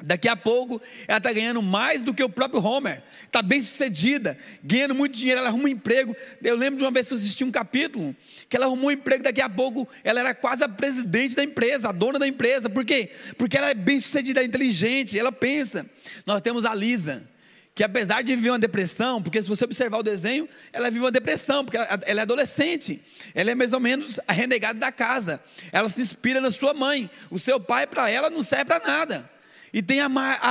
[0.00, 4.38] Daqui a pouco ela está ganhando mais do que o próprio Homer, está bem sucedida,
[4.62, 6.16] ganhando muito dinheiro, ela arruma um emprego.
[6.42, 8.14] Eu lembro de uma vez que eu assisti um capítulo
[8.48, 11.88] que ela arrumou um emprego, daqui a pouco ela era quase a presidente da empresa,
[11.88, 12.70] a dona da empresa.
[12.70, 13.10] Por quê?
[13.36, 15.84] Porque ela é bem sucedida, é inteligente, ela pensa.
[16.24, 17.28] Nós temos a Lisa,
[17.74, 21.10] que apesar de viver uma depressão, porque se você observar o desenho, ela vive uma
[21.10, 23.00] depressão, porque ela, ela, é adolescente,
[23.34, 25.40] ela é mais ou menos a renegada da casa,
[25.72, 29.30] ela se inspira na sua mãe, o seu pai para ela não serve para nada.
[29.72, 30.08] E tem a,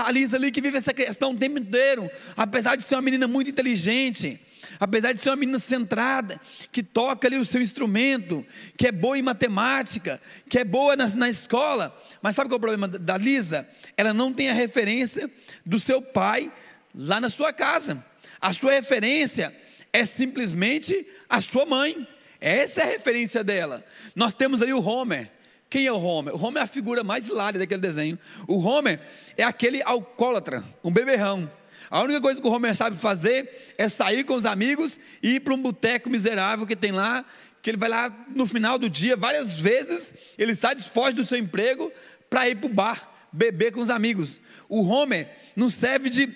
[0.07, 3.27] a Lisa ali que vive essa questão o tempo inteiro, apesar de ser uma menina
[3.27, 4.39] muito inteligente,
[4.79, 6.41] apesar de ser uma menina centrada,
[6.71, 8.43] que toca ali o seu instrumento,
[8.75, 10.19] que é boa em matemática,
[10.49, 13.69] que é boa na, na escola, mas sabe qual é o problema da Lisa?
[13.95, 15.29] Ela não tem a referência
[15.63, 16.51] do seu pai
[16.93, 18.03] lá na sua casa.
[18.39, 19.55] A sua referência
[19.93, 22.07] é simplesmente a sua mãe.
[22.39, 23.85] Essa é a referência dela.
[24.15, 25.29] Nós temos aí o Homer,
[25.69, 26.35] Quem é o Homer?
[26.35, 28.19] O Homer é a figura mais hilária daquele desenho.
[28.45, 28.99] O Homer
[29.37, 31.49] é aquele alcoólatra, um beberrão.
[31.89, 35.39] A única coisa que o Homer sabe fazer é sair com os amigos e ir
[35.39, 37.23] para um boteco miserável que tem lá,
[37.61, 41.37] que ele vai lá no final do dia, várias vezes, ele sai, desfoge do seu
[41.37, 41.91] emprego
[42.29, 44.41] para ir para o bar, beber com os amigos.
[44.67, 46.27] O Homer não serve de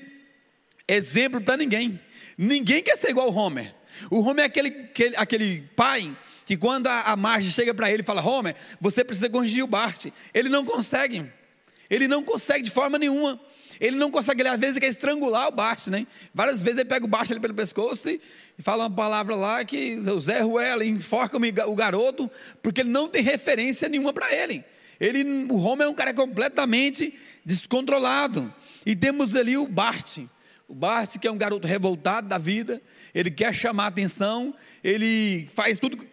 [0.87, 1.99] exemplo para ninguém.
[2.37, 3.73] Ninguém quer ser igual ao Homer.
[4.11, 6.15] O Homer é aquele, aquele, aquele pai
[6.45, 9.67] que quando a, a Marge chega para ele e fala, Homer, você precisa corrigir o
[9.67, 10.07] Bart.
[10.33, 11.25] Ele não consegue.
[11.89, 13.39] Ele não consegue de forma nenhuma.
[13.79, 16.07] Ele não consegue, ele às vezes quer estrangular o Bart, né?
[16.33, 18.21] Várias vezes ele pega o Bart ali pelo pescoço e,
[18.57, 22.31] e fala uma palavra lá que o Zé Ruela enforca o garoto,
[22.61, 24.63] porque ele não tem referência nenhuma para ele.
[24.99, 27.13] Ele, o Homer é um cara completamente
[27.43, 28.53] descontrolado.
[28.85, 30.19] E temos ali o Bart.
[30.67, 32.81] O Bart, que é um garoto revoltado da vida,
[33.13, 34.53] ele quer chamar atenção,
[34.83, 36.05] ele faz tudo com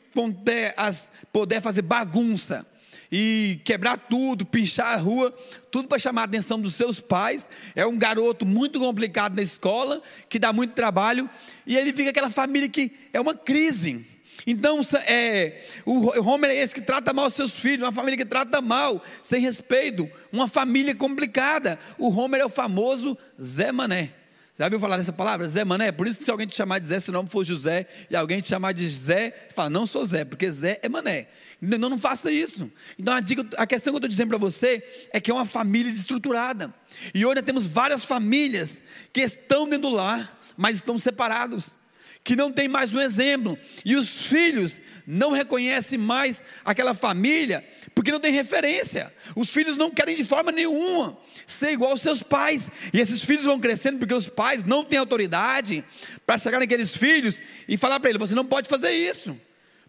[1.32, 2.66] poder fazer bagunça
[3.11, 5.30] e quebrar tudo, pinchar a rua,
[5.70, 7.48] tudo para chamar a atenção dos seus pais.
[7.74, 11.28] É um garoto muito complicado na escola, que dá muito trabalho,
[11.66, 14.07] e ele fica aquela família que é uma crise.
[14.46, 18.61] Então, é, o Homer é esse que trata mal seus filhos, uma família que trata
[18.61, 21.78] mal, sem respeito, uma família complicada.
[21.98, 24.21] O Homer é o famoso Zé Mané.
[24.59, 25.48] Já ouviu falar dessa palavra?
[25.48, 25.90] Zé Mané?
[25.90, 28.40] Por isso, se alguém te chamar de Zé, se o nome for José, e alguém
[28.40, 31.28] te chamar de Zé, você fala, não sou Zé, porque Zé é Mané.
[31.61, 32.70] Não, não faça isso.
[32.98, 35.46] Então, a, dica, a questão que eu estou dizendo para você é que é uma
[35.46, 36.72] família desestruturada.
[37.14, 38.82] E hoje temos várias famílias
[39.12, 41.82] que estão dentro do lar, mas estão separados
[42.24, 48.12] que não tem mais um exemplo, e os filhos não reconhecem mais aquela família, porque
[48.12, 49.12] não tem referência.
[49.34, 53.44] Os filhos não querem de forma nenhuma ser igual aos seus pais, e esses filhos
[53.44, 55.84] vão crescendo porque os pais não têm autoridade
[56.24, 59.38] para chegar naqueles filhos e falar para ele: você não pode fazer isso,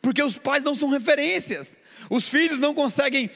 [0.02, 1.78] porque os pais não são referências.
[2.10, 3.30] Os filhos não conseguem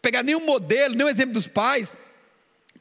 [0.00, 1.98] pegar nenhum modelo, nenhum exemplo dos pais,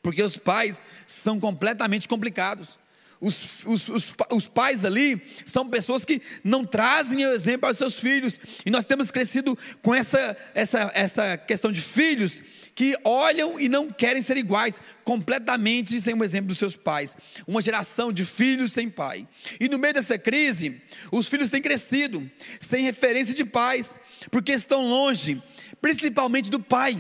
[0.02, 2.80] porque os pais são completamente complicados.
[3.22, 8.00] Os, os, os, os, pais ali são pessoas que não trazem o exemplo aos seus
[8.00, 8.40] filhos.
[8.66, 12.42] E nós temos crescido com essa, essa, essa questão de filhos
[12.74, 17.18] que olham e não querem ser iguais, completamente sem o exemplo dos seus pais.
[17.46, 19.28] Uma geração de filhos sem pai.
[19.60, 24.00] E no meio dessa crise, os filhos têm crescido sem referência de pais,
[24.32, 25.44] porque estão longe,
[25.82, 26.98] principalmente do pai.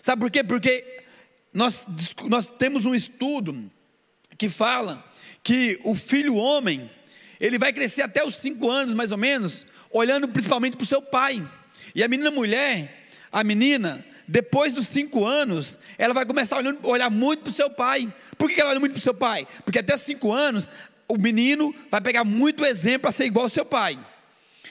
[0.00, 0.44] Sabe por quê?
[0.44, 1.02] Porque
[1.52, 1.88] nós,
[2.28, 3.68] nós temos um estudo
[4.38, 5.04] que fala
[5.42, 6.88] que o filho homem,
[7.40, 11.02] ele vai crescer até os cinco anos, mais ou menos, olhando principalmente para o seu
[11.02, 11.46] pai.
[11.94, 16.76] E a menina mulher, a menina, depois dos cinco anos, ela vai começar a olhar,
[16.82, 18.12] olhar muito para o seu pai.
[18.36, 19.46] Por que ela olha muito para o seu pai?
[19.64, 20.68] Porque até cinco anos,
[21.08, 23.98] o menino vai pegar muito exemplo para ser igual ao seu pai.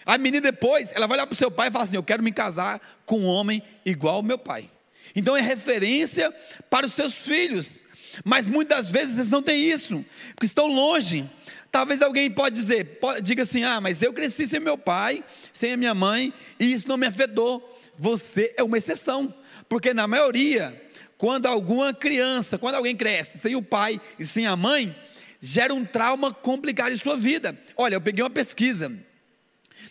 [0.05, 2.23] A menina depois, ela vai olhar para o seu pai e falar assim: Eu quero
[2.23, 4.69] me casar com um homem igual ao meu pai.
[5.15, 6.33] Então é referência
[6.69, 7.83] para os seus filhos.
[8.23, 10.03] Mas muitas vezes eles não têm isso,
[10.35, 11.29] porque estão longe.
[11.71, 15.73] Talvez alguém pode dizer, pode, diga assim: ah, mas eu cresci sem meu pai, sem
[15.73, 17.77] a minha mãe, e isso não me afetou.
[17.97, 19.33] Você é uma exceção,
[19.67, 20.81] porque na maioria,
[21.17, 24.95] quando alguma criança, quando alguém cresce sem o pai e sem a mãe,
[25.41, 27.57] gera um trauma complicado em sua vida.
[27.75, 28.91] Olha, eu peguei uma pesquisa.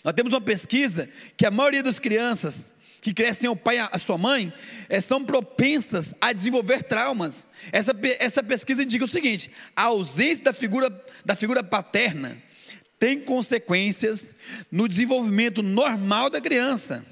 [0.05, 3.99] Nós temos uma pesquisa que a maioria das crianças que crescem o pai e a
[3.99, 4.53] sua mãe,
[4.88, 7.47] é, são propensas a desenvolver traumas.
[7.72, 12.42] Essa, essa pesquisa indica o seguinte: a ausência da figura, da figura paterna
[12.99, 14.34] tem consequências
[14.70, 17.05] no desenvolvimento normal da criança,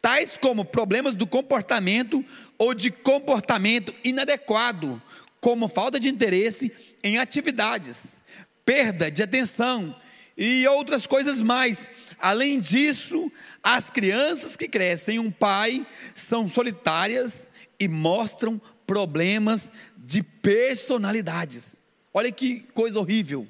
[0.00, 2.24] tais como problemas do comportamento
[2.56, 5.00] ou de comportamento inadequado,
[5.40, 8.16] como falta de interesse em atividades,
[8.64, 9.94] perda de atenção
[10.36, 11.90] e outras coisas mais.
[12.18, 13.30] Além disso,
[13.62, 21.84] as crianças que crescem um pai são solitárias e mostram problemas de personalidades.
[22.12, 23.46] Olha que coisa horrível.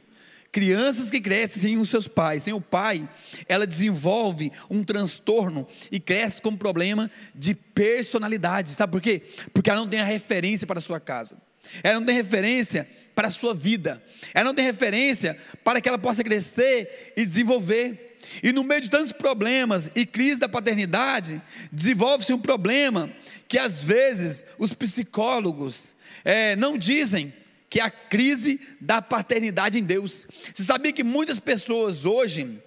[0.52, 3.08] Crianças que crescem sem os seus pais, sem o pai,
[3.48, 8.70] ela desenvolve um transtorno e cresce com problema de personalidade.
[8.70, 9.22] Sabe por quê?
[9.54, 11.36] Porque ela não tem a referência para a sua casa.
[11.84, 14.02] Ela não tem referência para a sua vida.
[14.34, 18.09] Ela não tem referência para que ela possa crescer e desenvolver.
[18.42, 21.40] E no meio de tantos problemas e crise da paternidade,
[21.72, 23.10] desenvolve-se um problema
[23.48, 25.94] que às vezes os psicólogos
[26.24, 27.32] é, não dizem
[27.68, 30.26] que é a crise da paternidade em Deus.
[30.54, 32.60] Você sabia que muitas pessoas hoje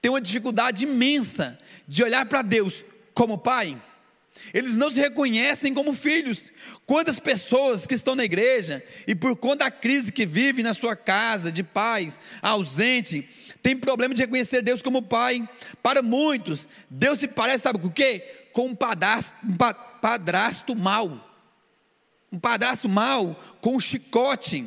[0.00, 1.58] têm uma dificuldade imensa
[1.88, 3.80] de olhar para Deus como pai?
[4.52, 6.52] Eles não se reconhecem como filhos.
[6.84, 10.94] Quantas pessoas que estão na igreja e por conta da crise que vive na sua
[10.94, 13.26] casa, de pais, ausente,
[13.64, 15.48] tem problema de reconhecer Deus como Pai.
[15.82, 18.42] Para muitos, Deus se parece, sabe com o quê?
[18.54, 19.56] com um padrasto, um
[20.00, 21.30] padrasto mau.
[22.30, 24.66] Um padrasto mau com um chicote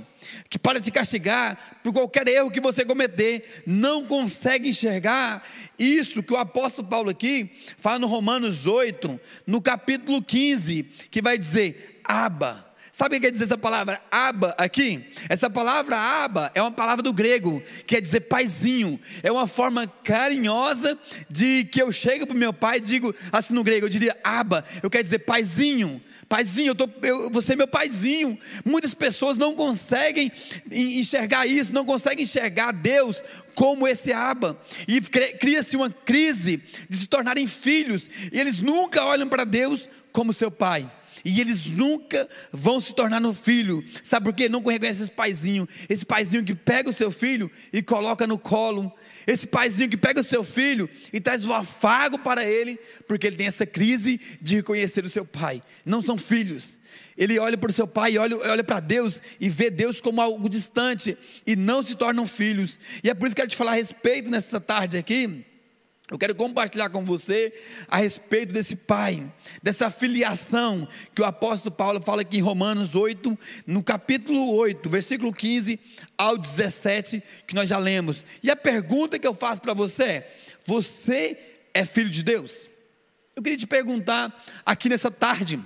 [0.50, 5.46] que para te castigar por qualquer erro que você cometer, não consegue enxergar
[5.80, 11.38] isso que o apóstolo Paulo aqui fala no Romanos 8, no capítulo 15, que vai
[11.38, 12.67] dizer: Aba.
[12.98, 15.06] Sabe o que quer dizer essa palavra aba aqui?
[15.30, 19.00] Essa palavra aba é uma palavra do grego, que quer dizer paizinho.
[19.22, 20.98] É uma forma carinhosa
[21.30, 24.18] de que eu chego para o meu pai e digo assim no grego, eu diria
[24.24, 26.02] aba, eu quero dizer paizinho.
[26.28, 28.36] Paizinho, eu tô, eu, você é meu paizinho.
[28.66, 30.32] Muitas pessoas não conseguem
[30.72, 34.60] enxergar isso, não conseguem enxergar Deus como esse aba.
[34.88, 38.10] E cria-se uma crise de se tornarem filhos.
[38.34, 40.90] E eles nunca olham para Deus como seu pai.
[41.30, 43.84] E eles nunca vão se tornar no filho.
[44.02, 44.48] Sabe por quê?
[44.48, 45.68] Não reconhece esse paizinho.
[45.90, 48.90] Esse paizinho que pega o seu filho e coloca no colo.
[49.28, 52.80] Esse paizinho que pega o seu filho e traz o afago para ele,
[53.10, 55.62] porque ele tem essa crise de reconhecer o seu pai.
[55.86, 56.80] Não são filhos.
[57.18, 60.48] Ele olha para o seu pai olha, olha para Deus e vê Deus como algo
[60.48, 62.80] distante e não se tornam filhos.
[63.04, 65.44] E é por isso que eu quero te falar a respeito nessa tarde aqui
[66.10, 67.54] eu quero compartilhar com você
[67.90, 69.30] a respeito desse pai,
[69.62, 75.34] dessa filiação que o apóstolo Paulo fala aqui em Romanos 8, no capítulo 8, versículo
[75.34, 75.78] 15
[76.18, 78.24] ao 17, que nós já lemos.
[78.42, 80.36] E a pergunta que eu faço para você é:
[80.66, 81.38] você
[81.74, 82.70] é filho de Deus?
[83.36, 84.34] Eu queria te perguntar
[84.66, 85.62] aqui nessa tarde,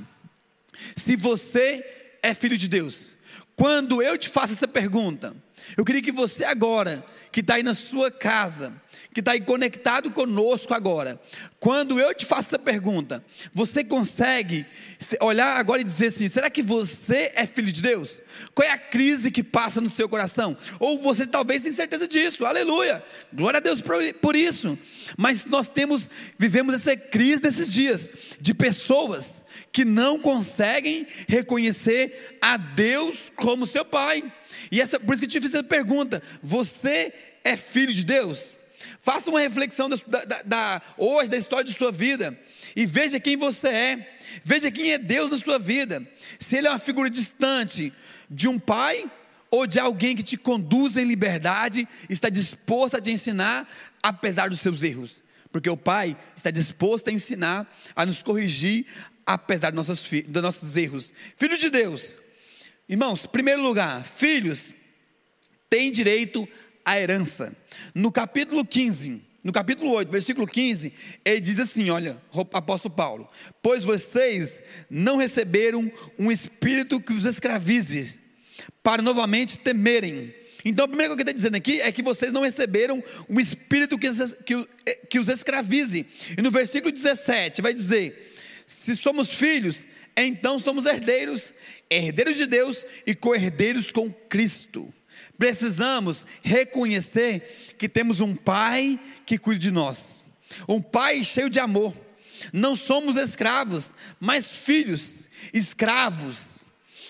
[0.95, 1.85] se você
[2.23, 3.15] é filho de Deus.
[3.55, 5.35] Quando eu te faço essa pergunta,
[5.77, 8.80] eu queria que você agora, que está aí na sua casa,
[9.13, 11.19] que está aí conectado conosco agora,
[11.59, 13.23] quando eu te faço essa pergunta,
[13.53, 14.65] você consegue
[15.19, 18.21] olhar agora e dizer assim: será que você é filho de Deus?
[18.55, 20.55] Qual é a crise que passa no seu coração?
[20.79, 23.81] Ou você talvez tem certeza disso, aleluia, glória a Deus
[24.21, 24.77] por isso.
[25.17, 28.09] Mas nós temos, vivemos essa crise nesses dias,
[28.39, 29.43] de pessoas
[29.73, 34.31] que não conseguem reconhecer a Deus como seu Pai.
[34.71, 37.13] E essa, por isso que eu te fiz essa pergunta: você
[37.43, 38.60] é filho de Deus?
[39.01, 42.39] Faça uma reflexão da, da, da, hoje da história de sua vida
[42.75, 44.17] e veja quem você é.
[44.43, 46.07] Veja quem é Deus na sua vida.
[46.39, 47.91] Se Ele é uma figura distante
[48.29, 49.09] de um pai
[49.49, 53.67] ou de alguém que te conduz em liberdade, está disposto a te ensinar
[54.03, 55.23] apesar dos seus erros.
[55.51, 58.85] Porque o pai está disposto a ensinar, a nos corrigir
[59.25, 59.87] apesar dos
[60.43, 61.13] nossos, erros.
[61.37, 62.17] Filho de Deus.
[62.87, 64.73] Irmãos, primeiro lugar, filhos
[65.69, 66.47] têm direito
[66.85, 67.55] à herança.
[67.93, 70.93] No capítulo 15, no capítulo 8, versículo 15,
[71.25, 72.21] ele diz assim: olha,
[72.53, 73.27] apóstolo Paulo,
[73.61, 78.19] pois vocês não receberam um espírito que os escravize,
[78.83, 80.33] para novamente temerem.
[80.63, 83.39] Então, a primeira coisa que ele está dizendo aqui é que vocês não receberam um
[83.39, 84.07] espírito que,
[84.45, 84.67] que,
[85.09, 86.05] que os escravize.
[86.37, 88.35] E no versículo 17 vai dizer:
[88.67, 91.51] se somos filhos, então somos herdeiros,
[91.89, 94.93] herdeiros de Deus e co-herdeiros com Cristo
[95.41, 100.23] precisamos reconhecer que temos um Pai que cuida de nós,
[100.69, 101.97] um Pai cheio de amor.
[102.53, 105.27] Não somos escravos, mas filhos.
[105.51, 106.67] Escravos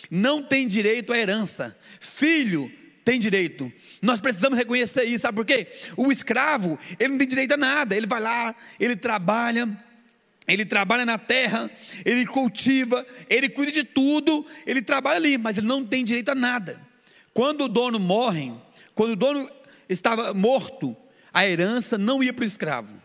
[0.10, 2.72] não têm direito à herança, filho
[3.04, 3.70] tem direito.
[4.02, 5.68] Nós precisamos reconhecer isso, sabe por quê?
[5.98, 9.68] O escravo, ele não tem direito a nada, ele vai lá, ele trabalha,
[10.48, 11.70] ele trabalha na terra,
[12.06, 16.36] ele cultiva, ele cuida de tudo, ele trabalha ali, mas ele não tem direito a
[16.36, 16.91] nada.
[17.34, 18.54] Quando o dono morre,
[18.94, 19.50] quando o dono
[19.88, 20.96] estava morto,
[21.34, 23.01] a herança não ia para o escravo.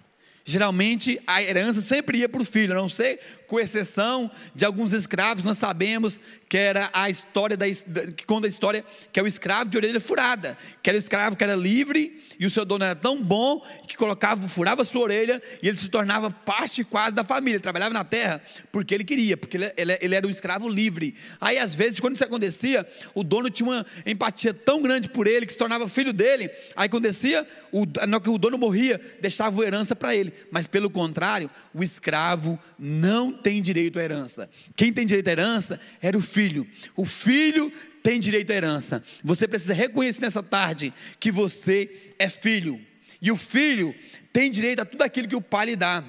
[0.49, 3.19] Geralmente a herança sempre ia para o filho, a não ser
[3.49, 8.49] com exceção de alguns escravos, nós sabemos que era a história da, que conta a
[8.49, 12.23] história que é o escravo de orelha furada, que era o escravo que era livre
[12.39, 15.89] e o seu dono era tão bom que colocava, furava sua orelha e ele se
[15.89, 18.41] tornava parte quase da família, trabalhava na terra
[18.71, 21.15] porque ele queria, porque ele, ele, ele era um escravo livre.
[21.41, 25.47] Aí às vezes quando isso acontecia, o dono tinha uma empatia tão grande por ele
[25.47, 26.51] que se tornava filho dele.
[26.77, 32.59] Aí acontecia, o, o dono morria, deixava herança para ele, mas pelo contrário, o escravo
[32.79, 34.49] não tem direito à herança.
[34.75, 36.67] Quem tem direito à herança era o filho.
[36.95, 37.73] O filho
[38.03, 39.03] tem direito à herança.
[39.23, 42.81] Você precisa reconhecer nessa tarde que você é filho.
[43.21, 43.95] E o filho
[44.33, 46.05] tem direito a tudo aquilo que o pai lhe dá.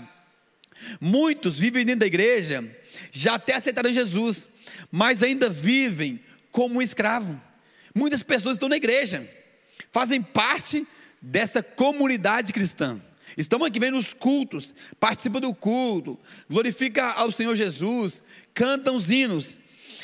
[1.00, 2.64] Muitos vivem dentro da igreja,
[3.12, 4.50] já até aceitaram Jesus,
[4.92, 6.20] mas ainda vivem
[6.52, 7.42] como um escravo.
[7.96, 9.28] Muitas pessoas estão na igreja,
[9.92, 10.86] fazem parte
[11.22, 13.02] dessa comunidade cristã,
[13.36, 16.18] Estão aqui vendo os cultos, participam do culto,
[16.50, 18.22] glorifica ao Senhor Jesus,
[18.54, 19.60] cantam os hinos.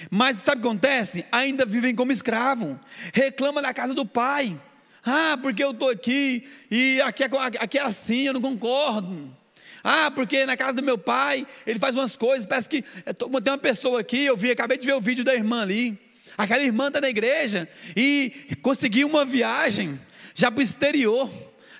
[0.09, 1.25] Mas sabe o que acontece?
[1.31, 2.79] Ainda vivem como escravo,
[3.13, 4.59] reclama da casa do pai.
[5.05, 7.29] Ah, porque eu estou aqui e aqui é,
[7.59, 9.35] aqui é assim, eu não concordo.
[9.83, 13.27] Ah, porque na casa do meu pai, ele faz umas coisas, parece que é, tem
[13.27, 15.99] uma pessoa aqui, eu vi, acabei de ver o vídeo da irmã ali.
[16.37, 18.31] Aquela irmã está na igreja e
[18.61, 19.99] conseguiu uma viagem
[20.33, 21.29] já para o exterior.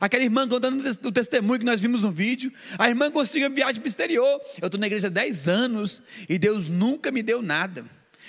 [0.04, 2.52] Aquela irmã contando o testemunho que nós vimos no vídeo.
[2.78, 4.42] A irmã conseguiu uma viagem para o exterior.
[4.62, 7.86] Eu estou na igreja há 10 anos e Deus nunca me deu nada.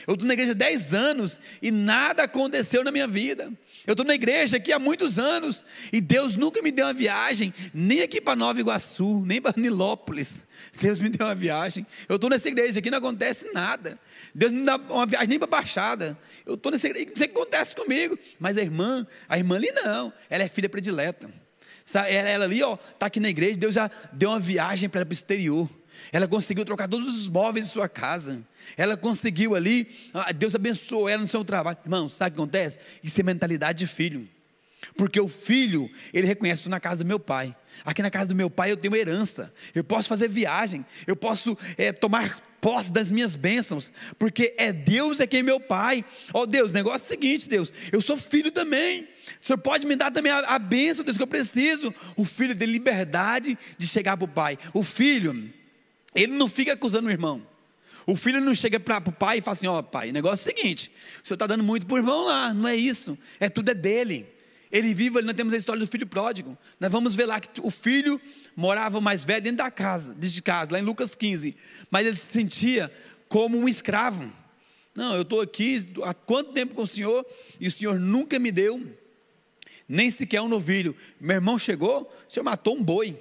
[0.06, 3.52] Eu estou na igreja há 10 anos e nada aconteceu na minha vida.
[3.84, 7.52] Eu estou na igreja aqui há muitos anos e Deus nunca me deu uma viagem,
[7.74, 10.44] nem aqui para Nova Iguaçu, nem para Nilópolis.
[10.80, 11.84] Deus me deu uma viagem.
[12.08, 13.98] Eu estou nessa igreja aqui, não acontece nada.
[14.32, 16.16] Deus não dá uma viagem nem para Baixada.
[16.46, 18.16] Eu estou nessa igreja, não sei o que acontece comigo.
[18.38, 21.42] Mas a irmã, a irmã ali não, ela é filha predileta.
[21.92, 25.12] Ela, ali, ó, está aqui na igreja, Deus já deu uma viagem para ela para
[25.12, 25.70] o exterior.
[26.12, 28.42] Ela conseguiu trocar todos os móveis de sua casa.
[28.76, 29.88] Ela conseguiu ali,
[30.36, 31.78] Deus abençoou ela no seu trabalho.
[31.84, 32.78] Irmão, sabe o que acontece?
[33.02, 34.28] Isso é mentalidade de filho.
[34.96, 37.54] Porque o filho, ele reconhece, estou na casa do meu pai.
[37.84, 39.52] Aqui na casa do meu pai eu tenho herança.
[39.74, 40.84] Eu posso fazer viagem.
[41.06, 43.92] Eu posso é, tomar posse das minhas bênçãos.
[44.18, 46.02] Porque é Deus é quem é meu pai.
[46.32, 47.70] Ó oh, Deus, negócio é o seguinte, Deus.
[47.92, 49.02] Eu sou filho também.
[49.02, 51.94] O Senhor pode me dar também a, a bênção, Deus, que eu preciso.
[52.16, 54.58] O filho tem liberdade de chegar para o pai.
[54.72, 55.52] O filho,
[56.14, 57.46] ele não fica acusando o irmão.
[58.06, 60.48] O filho não chega para o pai e fala assim: Ó, oh, pai, o negócio
[60.48, 60.90] é o seguinte:
[61.22, 63.74] o senhor está dando muito para o irmão lá, não é isso, é tudo é
[63.74, 64.26] dele.
[64.74, 66.58] Ele vive, nós temos a história do filho pródigo.
[66.80, 68.20] Nós vamos ver lá que o filho
[68.56, 71.56] morava mais velho dentro da casa, dentro de casa, lá em Lucas 15.
[71.88, 72.92] Mas ele se sentia
[73.28, 74.32] como um escravo.
[74.92, 77.24] Não, eu estou aqui há quanto tempo com o senhor
[77.60, 78.84] e o senhor nunca me deu
[79.88, 80.96] nem sequer um novilho.
[81.20, 83.16] Meu irmão chegou, o senhor matou um boi.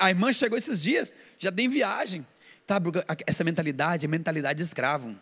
[0.00, 2.26] A irmã chegou esses dias, já tem viagem.
[2.66, 2.80] Tá,
[3.24, 5.14] essa mentalidade é mentalidade de escravo.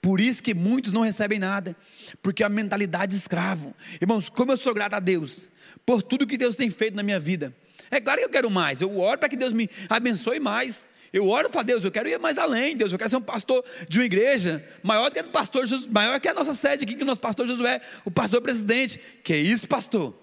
[0.00, 1.76] Por isso que muitos não recebem nada,
[2.22, 3.74] porque a mentalidade de escravo.
[4.00, 5.48] Irmãos, como eu sou grato a Deus
[5.84, 7.54] por tudo que Deus tem feito na minha vida.
[7.90, 10.88] É claro que eu quero mais, eu oro para que Deus me abençoe mais.
[11.12, 13.64] Eu oro para Deus, eu quero ir mais além, Deus, eu quero ser um pastor
[13.88, 17.02] de uma igreja maior que o pastor Jesus, maior que a nossa sede aqui, que
[17.02, 19.00] o nosso pastor Josué, o pastor presidente.
[19.24, 20.16] Que isso, pastor?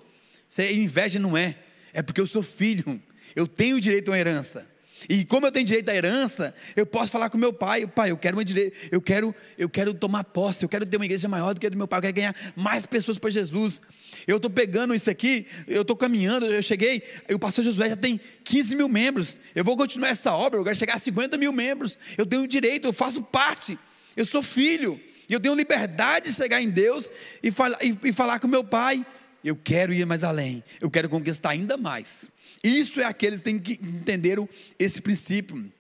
[0.58, 1.58] É inveja, não é?
[1.92, 3.02] É porque eu sou filho,
[3.36, 4.66] eu tenho direito a uma herança.
[5.10, 8.18] E como eu tenho direito à herança, eu posso falar com meu pai, pai, eu
[8.18, 11.54] quero uma direito, eu quero, eu quero tomar posse, eu quero ter uma igreja maior
[11.54, 13.82] do que a do meu pai, eu quero ganhar mais pessoas para Jesus.
[14.26, 17.04] Eu estou pegando isso aqui, eu estou caminhando, eu cheguei,
[17.34, 20.76] o pastor Josué já tem 15 mil membros, eu vou continuar essa obra, eu quero
[20.76, 23.78] chegar a 50 mil membros, eu tenho direito, eu faço parte,
[24.16, 27.12] eu sou filho, e eu tenho liberdade de chegar em Deus
[27.44, 29.06] e falar, e, e falar com meu pai.
[29.44, 32.26] Eu quero ir mais além, eu quero conquistar ainda mais.
[32.64, 34.38] Isso é aqueles que têm que entender
[34.80, 35.72] esse princípio.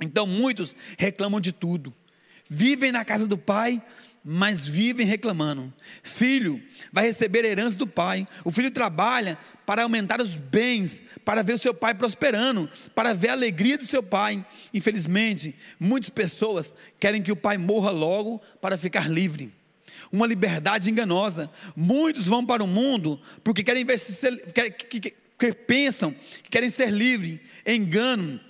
[0.00, 1.94] Então muitos reclamam de tudo.
[2.48, 3.82] Vivem na casa do pai,
[4.28, 5.72] mas vivem reclamando.
[6.02, 6.60] Filho
[6.92, 8.26] vai receber a herança do pai.
[8.44, 13.28] O filho trabalha para aumentar os bens, para ver o seu pai prosperando, para ver
[13.28, 14.44] a alegria do seu pai.
[14.74, 19.52] Infelizmente, muitas pessoas querem que o pai morra logo para ficar livre.
[20.10, 21.50] Uma liberdade enganosa.
[21.76, 24.12] Muitos vão para o mundo porque querem ver se,
[25.38, 28.40] que pensam que querem ser livres, engano,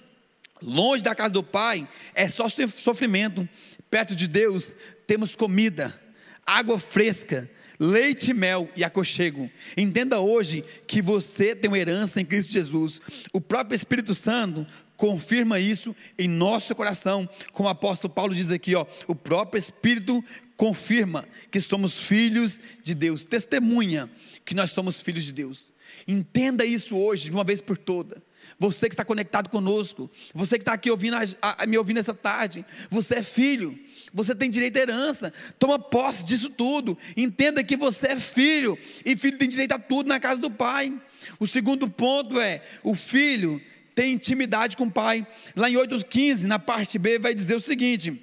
[0.62, 3.48] longe da casa do Pai, é só sofrimento.
[3.90, 4.76] Perto de Deus
[5.06, 6.00] temos comida,
[6.44, 7.48] água fresca,
[7.78, 9.50] leite mel e aconchego.
[9.76, 13.00] Entenda hoje que você tem uma herança em Cristo Jesus.
[13.32, 18.74] O próprio Espírito Santo confirma isso em nosso coração, como o apóstolo Paulo diz aqui,
[18.74, 20.24] ó, o próprio Espírito
[20.56, 24.10] confirma que somos filhos de Deus, testemunha
[24.44, 25.74] que nós somos filhos de Deus.
[26.06, 28.22] Entenda isso hoje, de uma vez por toda.
[28.58, 32.14] Você que está conectado conosco, você que está aqui ouvindo, a, a, me ouvindo essa
[32.14, 33.78] tarde, você é filho,
[34.14, 36.96] você tem direito à herança, toma posse disso tudo.
[37.16, 40.92] Entenda que você é filho, e filho tem direito a tudo na casa do pai.
[41.40, 43.60] O segundo ponto é: o filho
[43.94, 45.26] tem intimidade com o pai.
[45.56, 48.22] Lá em 8,15, na parte B, vai dizer o seguinte: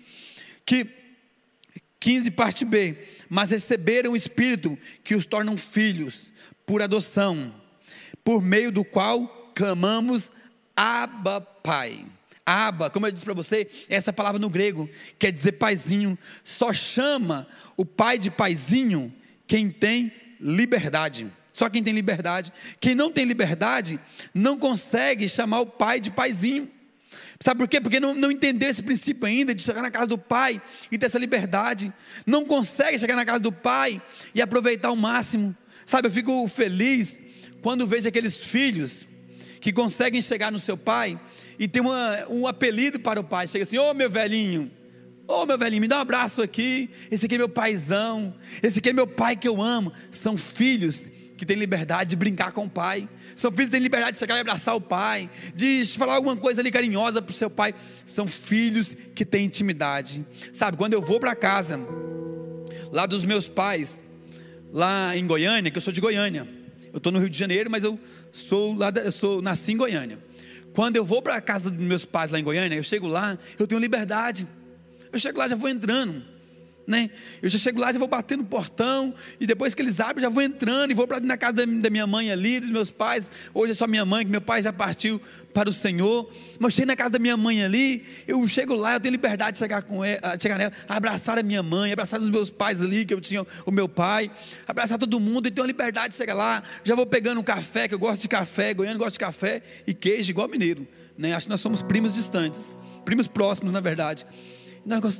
[0.65, 0.87] que
[1.99, 2.97] 15, parte B,
[3.29, 6.31] mas receberam o Espírito que os tornam filhos
[6.65, 7.62] por adoção
[8.23, 10.31] por meio do qual clamamos
[10.75, 12.05] Abba Pai.
[12.45, 16.17] Abba, como eu disse para você, essa palavra no grego quer dizer paizinho.
[16.43, 19.13] Só chama o pai de paizinho
[19.47, 20.11] quem tem
[20.41, 21.31] liberdade.
[21.53, 22.51] Só quem tem liberdade.
[22.81, 23.99] Quem não tem liberdade
[24.33, 26.69] não consegue chamar o pai de paizinho.
[27.39, 27.79] Sabe por quê?
[27.79, 30.61] Porque não, não entendeu esse princípio ainda de chegar na casa do pai
[30.91, 31.93] e ter essa liberdade.
[32.25, 34.01] Não consegue chegar na casa do pai
[34.33, 35.55] e aproveitar o máximo.
[35.85, 37.19] Sabe, eu fico feliz
[37.63, 39.07] quando vejo aqueles filhos
[39.61, 41.17] que conseguem chegar no seu pai
[41.57, 44.69] e tem uma, um apelido para o pai, chega assim: Ô oh, meu velhinho,
[45.25, 46.89] ô oh, meu velhinho, me dá um abraço aqui.
[47.09, 49.93] Esse aqui é meu paizão, esse aqui é meu pai que eu amo.
[50.11, 53.07] São filhos que têm liberdade de brincar com o pai.
[53.33, 56.59] São filhos que têm liberdade de chegar e abraçar o pai, de falar alguma coisa
[56.59, 57.73] ali carinhosa para o seu pai.
[58.05, 60.25] São filhos que têm intimidade.
[60.51, 61.79] Sabe, quando eu vou para casa,
[62.91, 64.05] lá dos meus pais,
[64.73, 66.62] lá em Goiânia, que eu sou de Goiânia.
[66.93, 67.99] Eu estou no Rio de Janeiro, mas eu
[68.31, 70.17] sou lá, eu sou nasci em Goiânia.
[70.73, 73.37] Quando eu vou para a casa dos meus pais lá em Goiânia, eu chego lá,
[73.59, 74.47] eu tenho liberdade.
[75.11, 76.32] Eu chego lá, já vou entrando
[76.85, 77.09] né?
[77.41, 80.29] Eu já chego lá, já vou bater no portão, e depois que eles abrem, já
[80.29, 83.31] vou entrando e vou para na casa da minha mãe ali, dos meus pais.
[83.53, 85.21] Hoje é só minha mãe, que meu pai já partiu
[85.53, 86.29] para o Senhor.
[86.59, 89.59] Mas chego na casa da minha mãe ali, eu chego lá, eu tenho liberdade de
[89.59, 93.13] chegar, com ela, chegar nela, abraçar a minha mãe, abraçar os meus pais ali, que
[93.13, 94.31] eu tinha o meu pai,
[94.67, 96.63] abraçar todo mundo, e tenho a liberdade de chegar lá.
[96.83, 99.93] Já vou pegando um café, que eu gosto de café, goiano gosta de café, e
[99.93, 100.87] queijo, igual mineiro.
[101.17, 101.33] Né?
[101.33, 104.25] Acho que nós somos primos distantes, primos próximos, na verdade.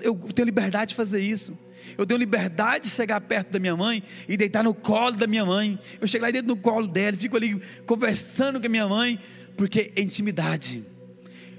[0.02, 1.58] Eu tenho liberdade de fazer isso.
[1.98, 5.46] Eu tenho liberdade de chegar perto da minha mãe e deitar no colo da minha
[5.46, 5.80] mãe.
[6.00, 9.20] Eu chego lá dentro no colo dela, fico ali conversando com a minha mãe,
[9.56, 10.84] porque é intimidade.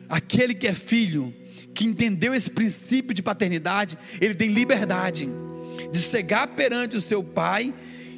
[0.08, 1.34] Aquele que é filho,
[1.74, 5.28] que entendeu esse princípio de paternidade, ele tem liberdade
[5.92, 7.72] de chegar perante o seu pai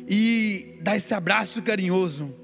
[0.08, 2.34] e dar esse abraço carinhoso.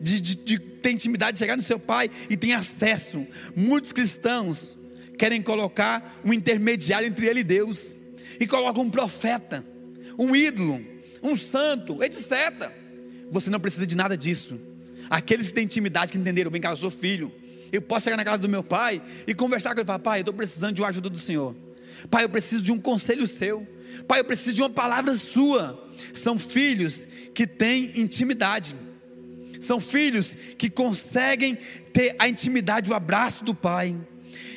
[0.00, 3.26] De, de, de ter intimidade, de chegar no seu pai e tem acesso.
[3.56, 4.77] Muitos cristãos
[5.18, 7.94] querem colocar um intermediário entre ele e Deus,
[8.40, 9.66] e colocam um profeta,
[10.18, 10.80] um ídolo,
[11.22, 12.72] um santo, etc.
[13.30, 14.58] Você não precisa de nada disso.
[15.10, 17.32] Aqueles que têm intimidade, que entenderam, bem, cara, eu sou filho.
[17.72, 20.18] Eu posso chegar na casa do meu pai e conversar com ele e falar: Pai,
[20.20, 21.54] eu estou precisando de uma ajuda do Senhor.
[22.10, 23.66] Pai, eu preciso de um conselho seu.
[24.06, 25.90] Pai, eu preciso de uma palavra sua.
[26.12, 28.76] São filhos que têm intimidade.
[29.60, 31.58] São filhos que conseguem
[31.92, 33.96] ter a intimidade, o abraço do pai.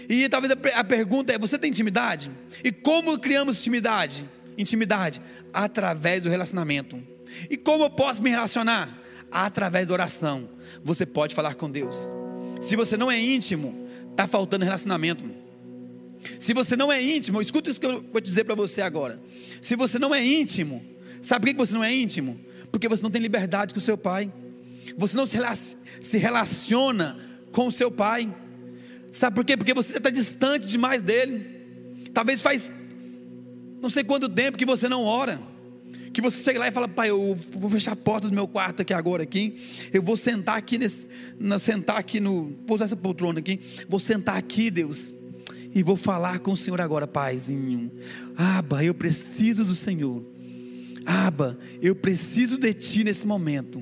[0.09, 2.31] E talvez a pergunta é: você tem intimidade?
[2.63, 4.27] E como criamos intimidade?
[4.57, 5.21] Intimidade
[5.53, 7.01] através do relacionamento.
[7.49, 8.99] E como eu posso me relacionar?
[9.31, 10.49] Através da oração.
[10.83, 12.09] Você pode falar com Deus.
[12.61, 15.23] Se você não é íntimo, está faltando relacionamento.
[16.39, 19.19] Se você não é íntimo, escuta isso que eu vou dizer para você agora.
[19.61, 20.85] Se você não é íntimo,
[21.21, 22.39] sabe por que você não é íntimo?
[22.71, 24.31] Porque você não tem liberdade com o seu pai.
[24.97, 27.17] Você não se relaciona
[27.51, 28.31] com o seu pai.
[29.11, 29.57] Sabe por quê?
[29.57, 32.09] Porque você está distante demais dele.
[32.13, 32.69] Talvez faz
[33.81, 35.41] não sei quanto tempo que você não ora.
[36.13, 38.81] Que você chega lá e fala, pai, eu vou fechar a porta do meu quarto
[38.81, 39.59] aqui agora aqui.
[39.91, 41.07] Eu vou sentar aqui nesse,
[41.39, 43.59] na, sentar aqui no, vou usar essa poltrona aqui.
[43.89, 45.13] Vou sentar aqui, Deus,
[45.73, 47.91] e vou falar com o Senhor agora, paizinho.
[48.35, 50.23] Aba, eu preciso do Senhor.
[51.05, 53.81] Aba, eu preciso de Ti nesse momento.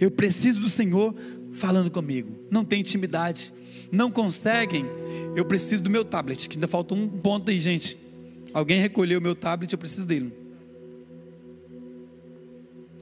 [0.00, 1.14] Eu preciso do Senhor
[1.52, 2.34] falando comigo.
[2.50, 3.52] Não tem intimidade
[3.94, 4.84] não conseguem,
[5.36, 7.96] eu preciso do meu tablet, que ainda falta um ponto aí, gente.
[8.52, 10.32] Alguém recolheu o meu tablet, eu preciso dele.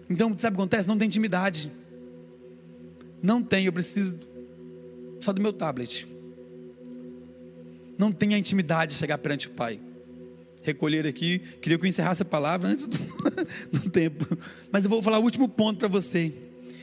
[0.09, 0.87] Então, sabe o que acontece?
[0.87, 1.73] Não tem intimidade.
[3.23, 4.19] Não tem, eu preciso
[5.21, 6.07] só do meu tablet.
[7.97, 9.81] Não tem a intimidade de chegar perante o Pai.
[10.63, 12.99] Recolher aqui, queria que eu encerrasse a palavra antes do,
[13.73, 14.27] do tempo.
[14.71, 16.33] Mas eu vou falar o último ponto para você.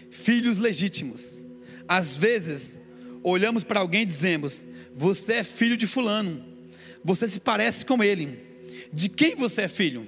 [0.09, 1.45] Filhos legítimos.
[1.87, 2.78] Às vezes,
[3.23, 6.43] olhamos para alguém e dizemos: Você é filho de Fulano,
[7.03, 8.47] você se parece com ele.
[8.91, 10.07] De quem você é filho?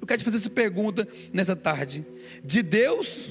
[0.00, 2.04] Eu quero te fazer essa pergunta nessa tarde:
[2.44, 3.30] De Deus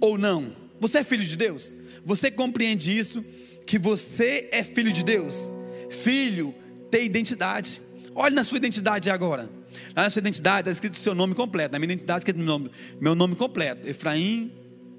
[0.00, 0.56] ou não?
[0.80, 1.74] Você é filho de Deus?
[2.04, 3.24] Você compreende isso?
[3.66, 5.50] Que você é filho de Deus?
[5.90, 6.54] Filho
[6.90, 7.82] tem identidade.
[8.14, 9.50] Olhe na sua identidade agora.
[9.94, 11.72] Lá na sua identidade está escrito o seu nome completo.
[11.72, 12.70] Na minha identidade está escrito meu nome,
[13.00, 14.52] meu nome completo: Efraim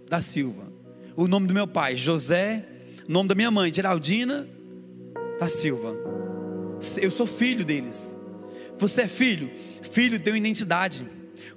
[0.09, 0.71] da Silva.
[1.15, 2.65] O nome do meu pai, José
[3.09, 4.47] nome da minha mãe, Geraldina
[5.39, 5.97] da Silva.
[7.01, 8.15] Eu sou filho deles.
[8.77, 9.49] Você é filho?
[9.81, 11.07] Filho tem uma identidade.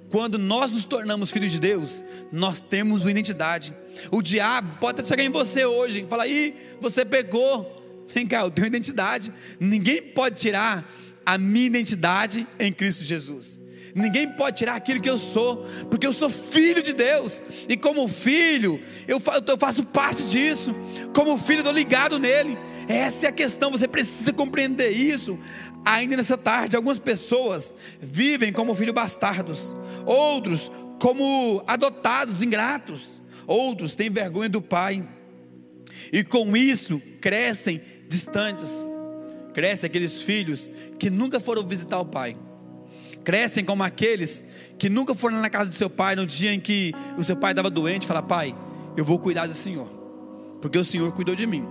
[0.09, 3.71] Quando nós nos tornamos filhos de Deus, nós temos uma identidade.
[4.09, 8.07] O diabo pode até chegar em você hoje e falar: ih, você pecou.
[8.11, 9.31] Vem cá, eu tenho identidade.
[9.59, 10.91] Ninguém pode tirar
[11.23, 13.59] a minha identidade em Cristo Jesus.
[13.95, 18.07] Ninguém pode tirar aquilo que eu sou, porque eu sou filho de Deus, e como
[18.07, 20.73] filho, eu faço parte disso,
[21.13, 22.57] como filho, estou ligado nele.
[22.87, 25.37] Essa é a questão, você precisa compreender isso.
[25.85, 29.75] Ainda nessa tarde, algumas pessoas vivem como filhos bastardos,
[30.05, 35.07] outros como adotados, ingratos, outros têm vergonha do pai,
[36.11, 38.85] e com isso crescem distantes.
[39.53, 40.67] Crescem aqueles filhos
[40.97, 42.35] que nunca foram visitar o pai
[43.23, 44.45] crescem como aqueles
[44.77, 47.51] que nunca foram na casa do seu pai no dia em que o seu pai
[47.51, 48.53] estava doente, fala: "Pai,
[48.95, 49.87] eu vou cuidar do Senhor,
[50.61, 51.65] porque o Senhor cuidou de mim".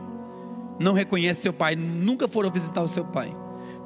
[0.80, 3.34] Não reconhece seu pai, nunca foram visitar o seu pai.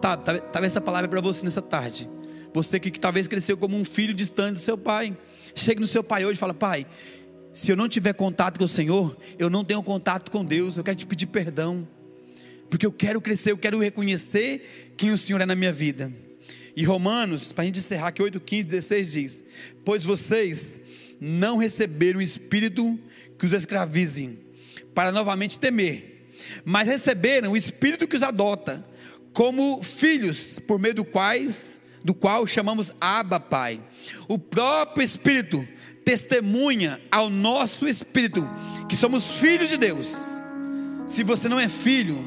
[0.01, 2.09] Tá, tá talvez essa palavra é para você nessa tarde.
[2.55, 5.17] Você que, que talvez cresceu como um filho distante do seu pai.
[5.55, 6.87] Chega no seu pai hoje e fala: "Pai,
[7.53, 10.77] se eu não tiver contato com o Senhor, eu não tenho contato com Deus.
[10.77, 11.89] Eu quero te pedir perdão,
[12.69, 16.13] porque eu quero crescer, eu quero reconhecer quem o Senhor é na minha vida.
[16.77, 19.45] E Romanos, para a gente encerrar aqui, 8, 15, 16 diz:
[19.83, 20.79] Pois vocês
[21.19, 23.01] não receberam o espírito
[23.39, 24.39] que os escravize,
[24.95, 26.29] para novamente temer,
[26.67, 28.87] mas receberam o espírito que os adota,
[29.33, 33.81] como filhos, por meio do quais, do qual chamamos Abba Pai.
[34.29, 35.67] O próprio Espírito
[36.05, 38.49] testemunha ao nosso espírito
[38.89, 40.15] que somos filhos de Deus.
[41.07, 42.23] Se você não é filho,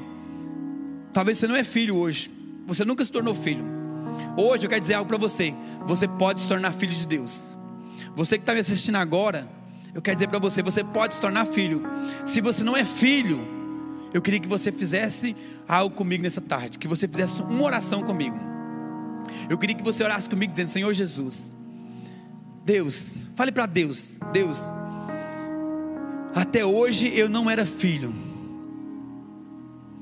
[1.14, 2.32] talvez você não é filho hoje,
[2.66, 3.79] você nunca se tornou filho.
[4.40, 5.54] Hoje eu quero dizer algo para você:
[5.86, 7.58] você pode se tornar filho de Deus.
[8.16, 9.50] Você que está me assistindo agora,
[9.94, 11.84] eu quero dizer para você: você pode se tornar filho.
[12.26, 13.40] Se você não é filho,
[14.14, 15.36] eu queria que você fizesse
[15.68, 18.40] algo comigo nessa tarde, que você fizesse uma oração comigo.
[19.50, 21.54] Eu queria que você orasse comigo dizendo: Senhor Jesus,
[22.64, 24.64] Deus, fale para Deus, Deus,
[26.34, 28.16] até hoje eu não era filho,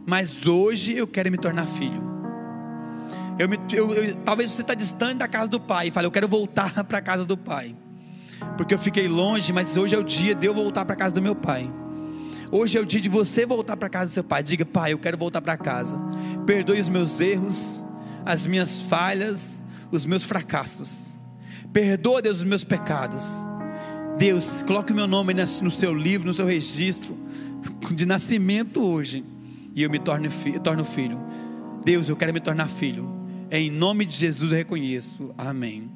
[0.06, 2.17] mas hoje eu quero me tornar filho.
[3.40, 6.12] Eu me, eu, eu, talvez você está distante da casa do pai e fale, eu
[6.12, 7.76] quero voltar para a casa do pai,
[8.58, 11.14] porque eu fiquei longe, mas hoje é o dia de eu voltar para a casa
[11.14, 11.72] do meu pai.
[12.50, 14.42] Hoje é o dia de você voltar para casa do seu pai.
[14.42, 16.00] Diga, pai, eu quero voltar para casa.
[16.46, 17.84] Perdoe os meus erros,
[18.26, 19.62] as minhas falhas,
[19.92, 21.20] os meus fracassos.
[21.74, 23.26] Perdoa, Deus, os meus pecados.
[24.18, 27.18] Deus, coloque o meu nome no seu livro, no seu registro
[27.92, 29.26] de nascimento hoje.
[29.76, 30.30] E eu me torno,
[30.64, 31.20] torno filho.
[31.84, 33.17] Deus, eu quero me tornar filho.
[33.50, 35.34] Em nome de Jesus eu reconheço.
[35.38, 35.90] Amém.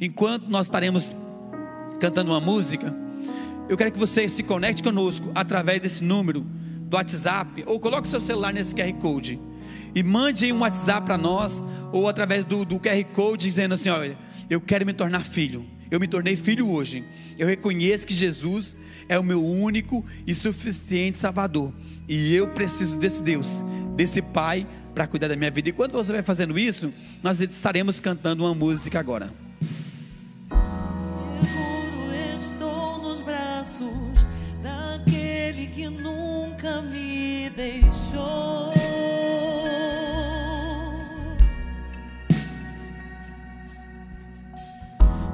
[0.00, 1.14] Enquanto nós estaremos
[1.98, 2.94] cantando uma música,
[3.68, 8.20] eu quero que você se conecte conosco através desse número do WhatsApp ou coloque seu
[8.20, 9.40] celular nesse QR Code
[9.94, 14.16] e mande um WhatsApp para nós ou através do, do QR Code dizendo assim: olha,
[14.48, 15.66] eu quero me tornar filho.
[15.90, 17.04] Eu me tornei filho hoje.
[17.38, 18.74] Eu reconheço que Jesus
[19.08, 21.74] é o meu único e suficiente Salvador.
[22.08, 23.62] E eu preciso desse Deus,
[23.94, 25.68] desse Pai, para cuidar da minha vida.
[25.68, 26.92] E quando você vai fazendo isso,
[27.22, 29.28] nós estaremos cantando uma música agora.
[35.74, 38.72] que nunca me deixou.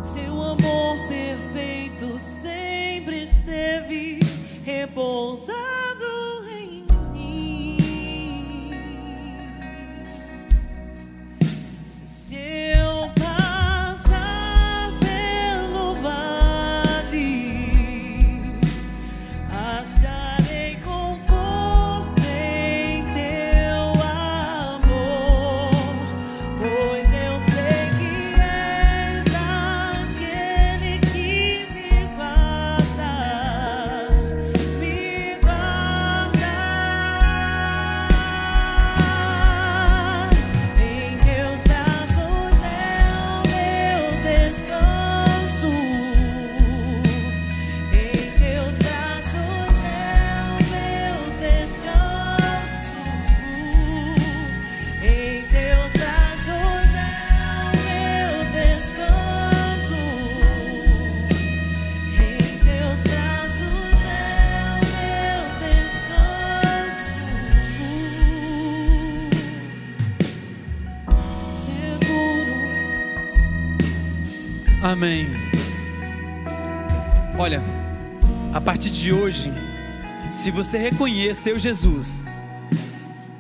[0.03, 4.21] Seu amor perfeito sempre esteve
[4.65, 5.48] repousado.
[74.99, 75.29] Amém.
[77.39, 77.63] Olha,
[78.53, 79.49] a partir de hoje,
[80.35, 82.25] se você reconhecer o Jesus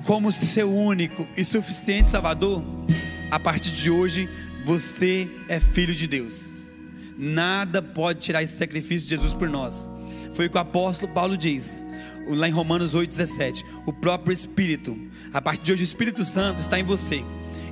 [0.04, 2.62] como seu único e suficiente Salvador,
[3.28, 4.28] a partir de hoje
[4.64, 6.44] você é filho de Deus.
[7.18, 9.84] Nada pode tirar esse sacrifício de Jesus por nós.
[10.34, 11.84] Foi o que o apóstolo Paulo diz,
[12.28, 13.64] lá em Romanos 8,17.
[13.84, 14.96] O próprio Espírito,
[15.34, 17.24] a partir de hoje, o Espírito Santo está em você.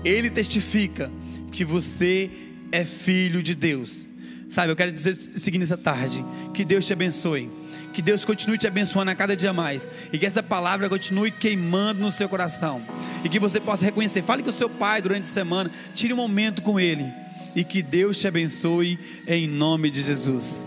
[0.04, 1.08] Ele testifica
[1.52, 4.08] que você é filho de Deus.
[4.48, 6.24] Sabe, eu quero dizer o seguinte nessa tarde:
[6.54, 7.50] que Deus te abençoe.
[7.92, 9.88] Que Deus continue te abençoando a cada dia mais.
[10.12, 12.82] E que essa palavra continue queimando no seu coração.
[13.24, 14.22] E que você possa reconhecer.
[14.22, 15.70] Fale com o seu pai durante a semana.
[15.94, 17.10] Tire um momento com ele.
[17.54, 20.62] E que Deus te abençoe em nome de Jesus.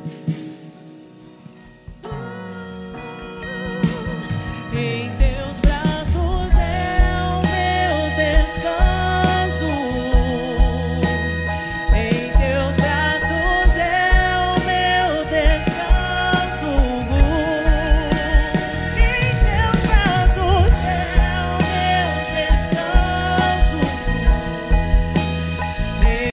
[4.71, 5.28] Entendi.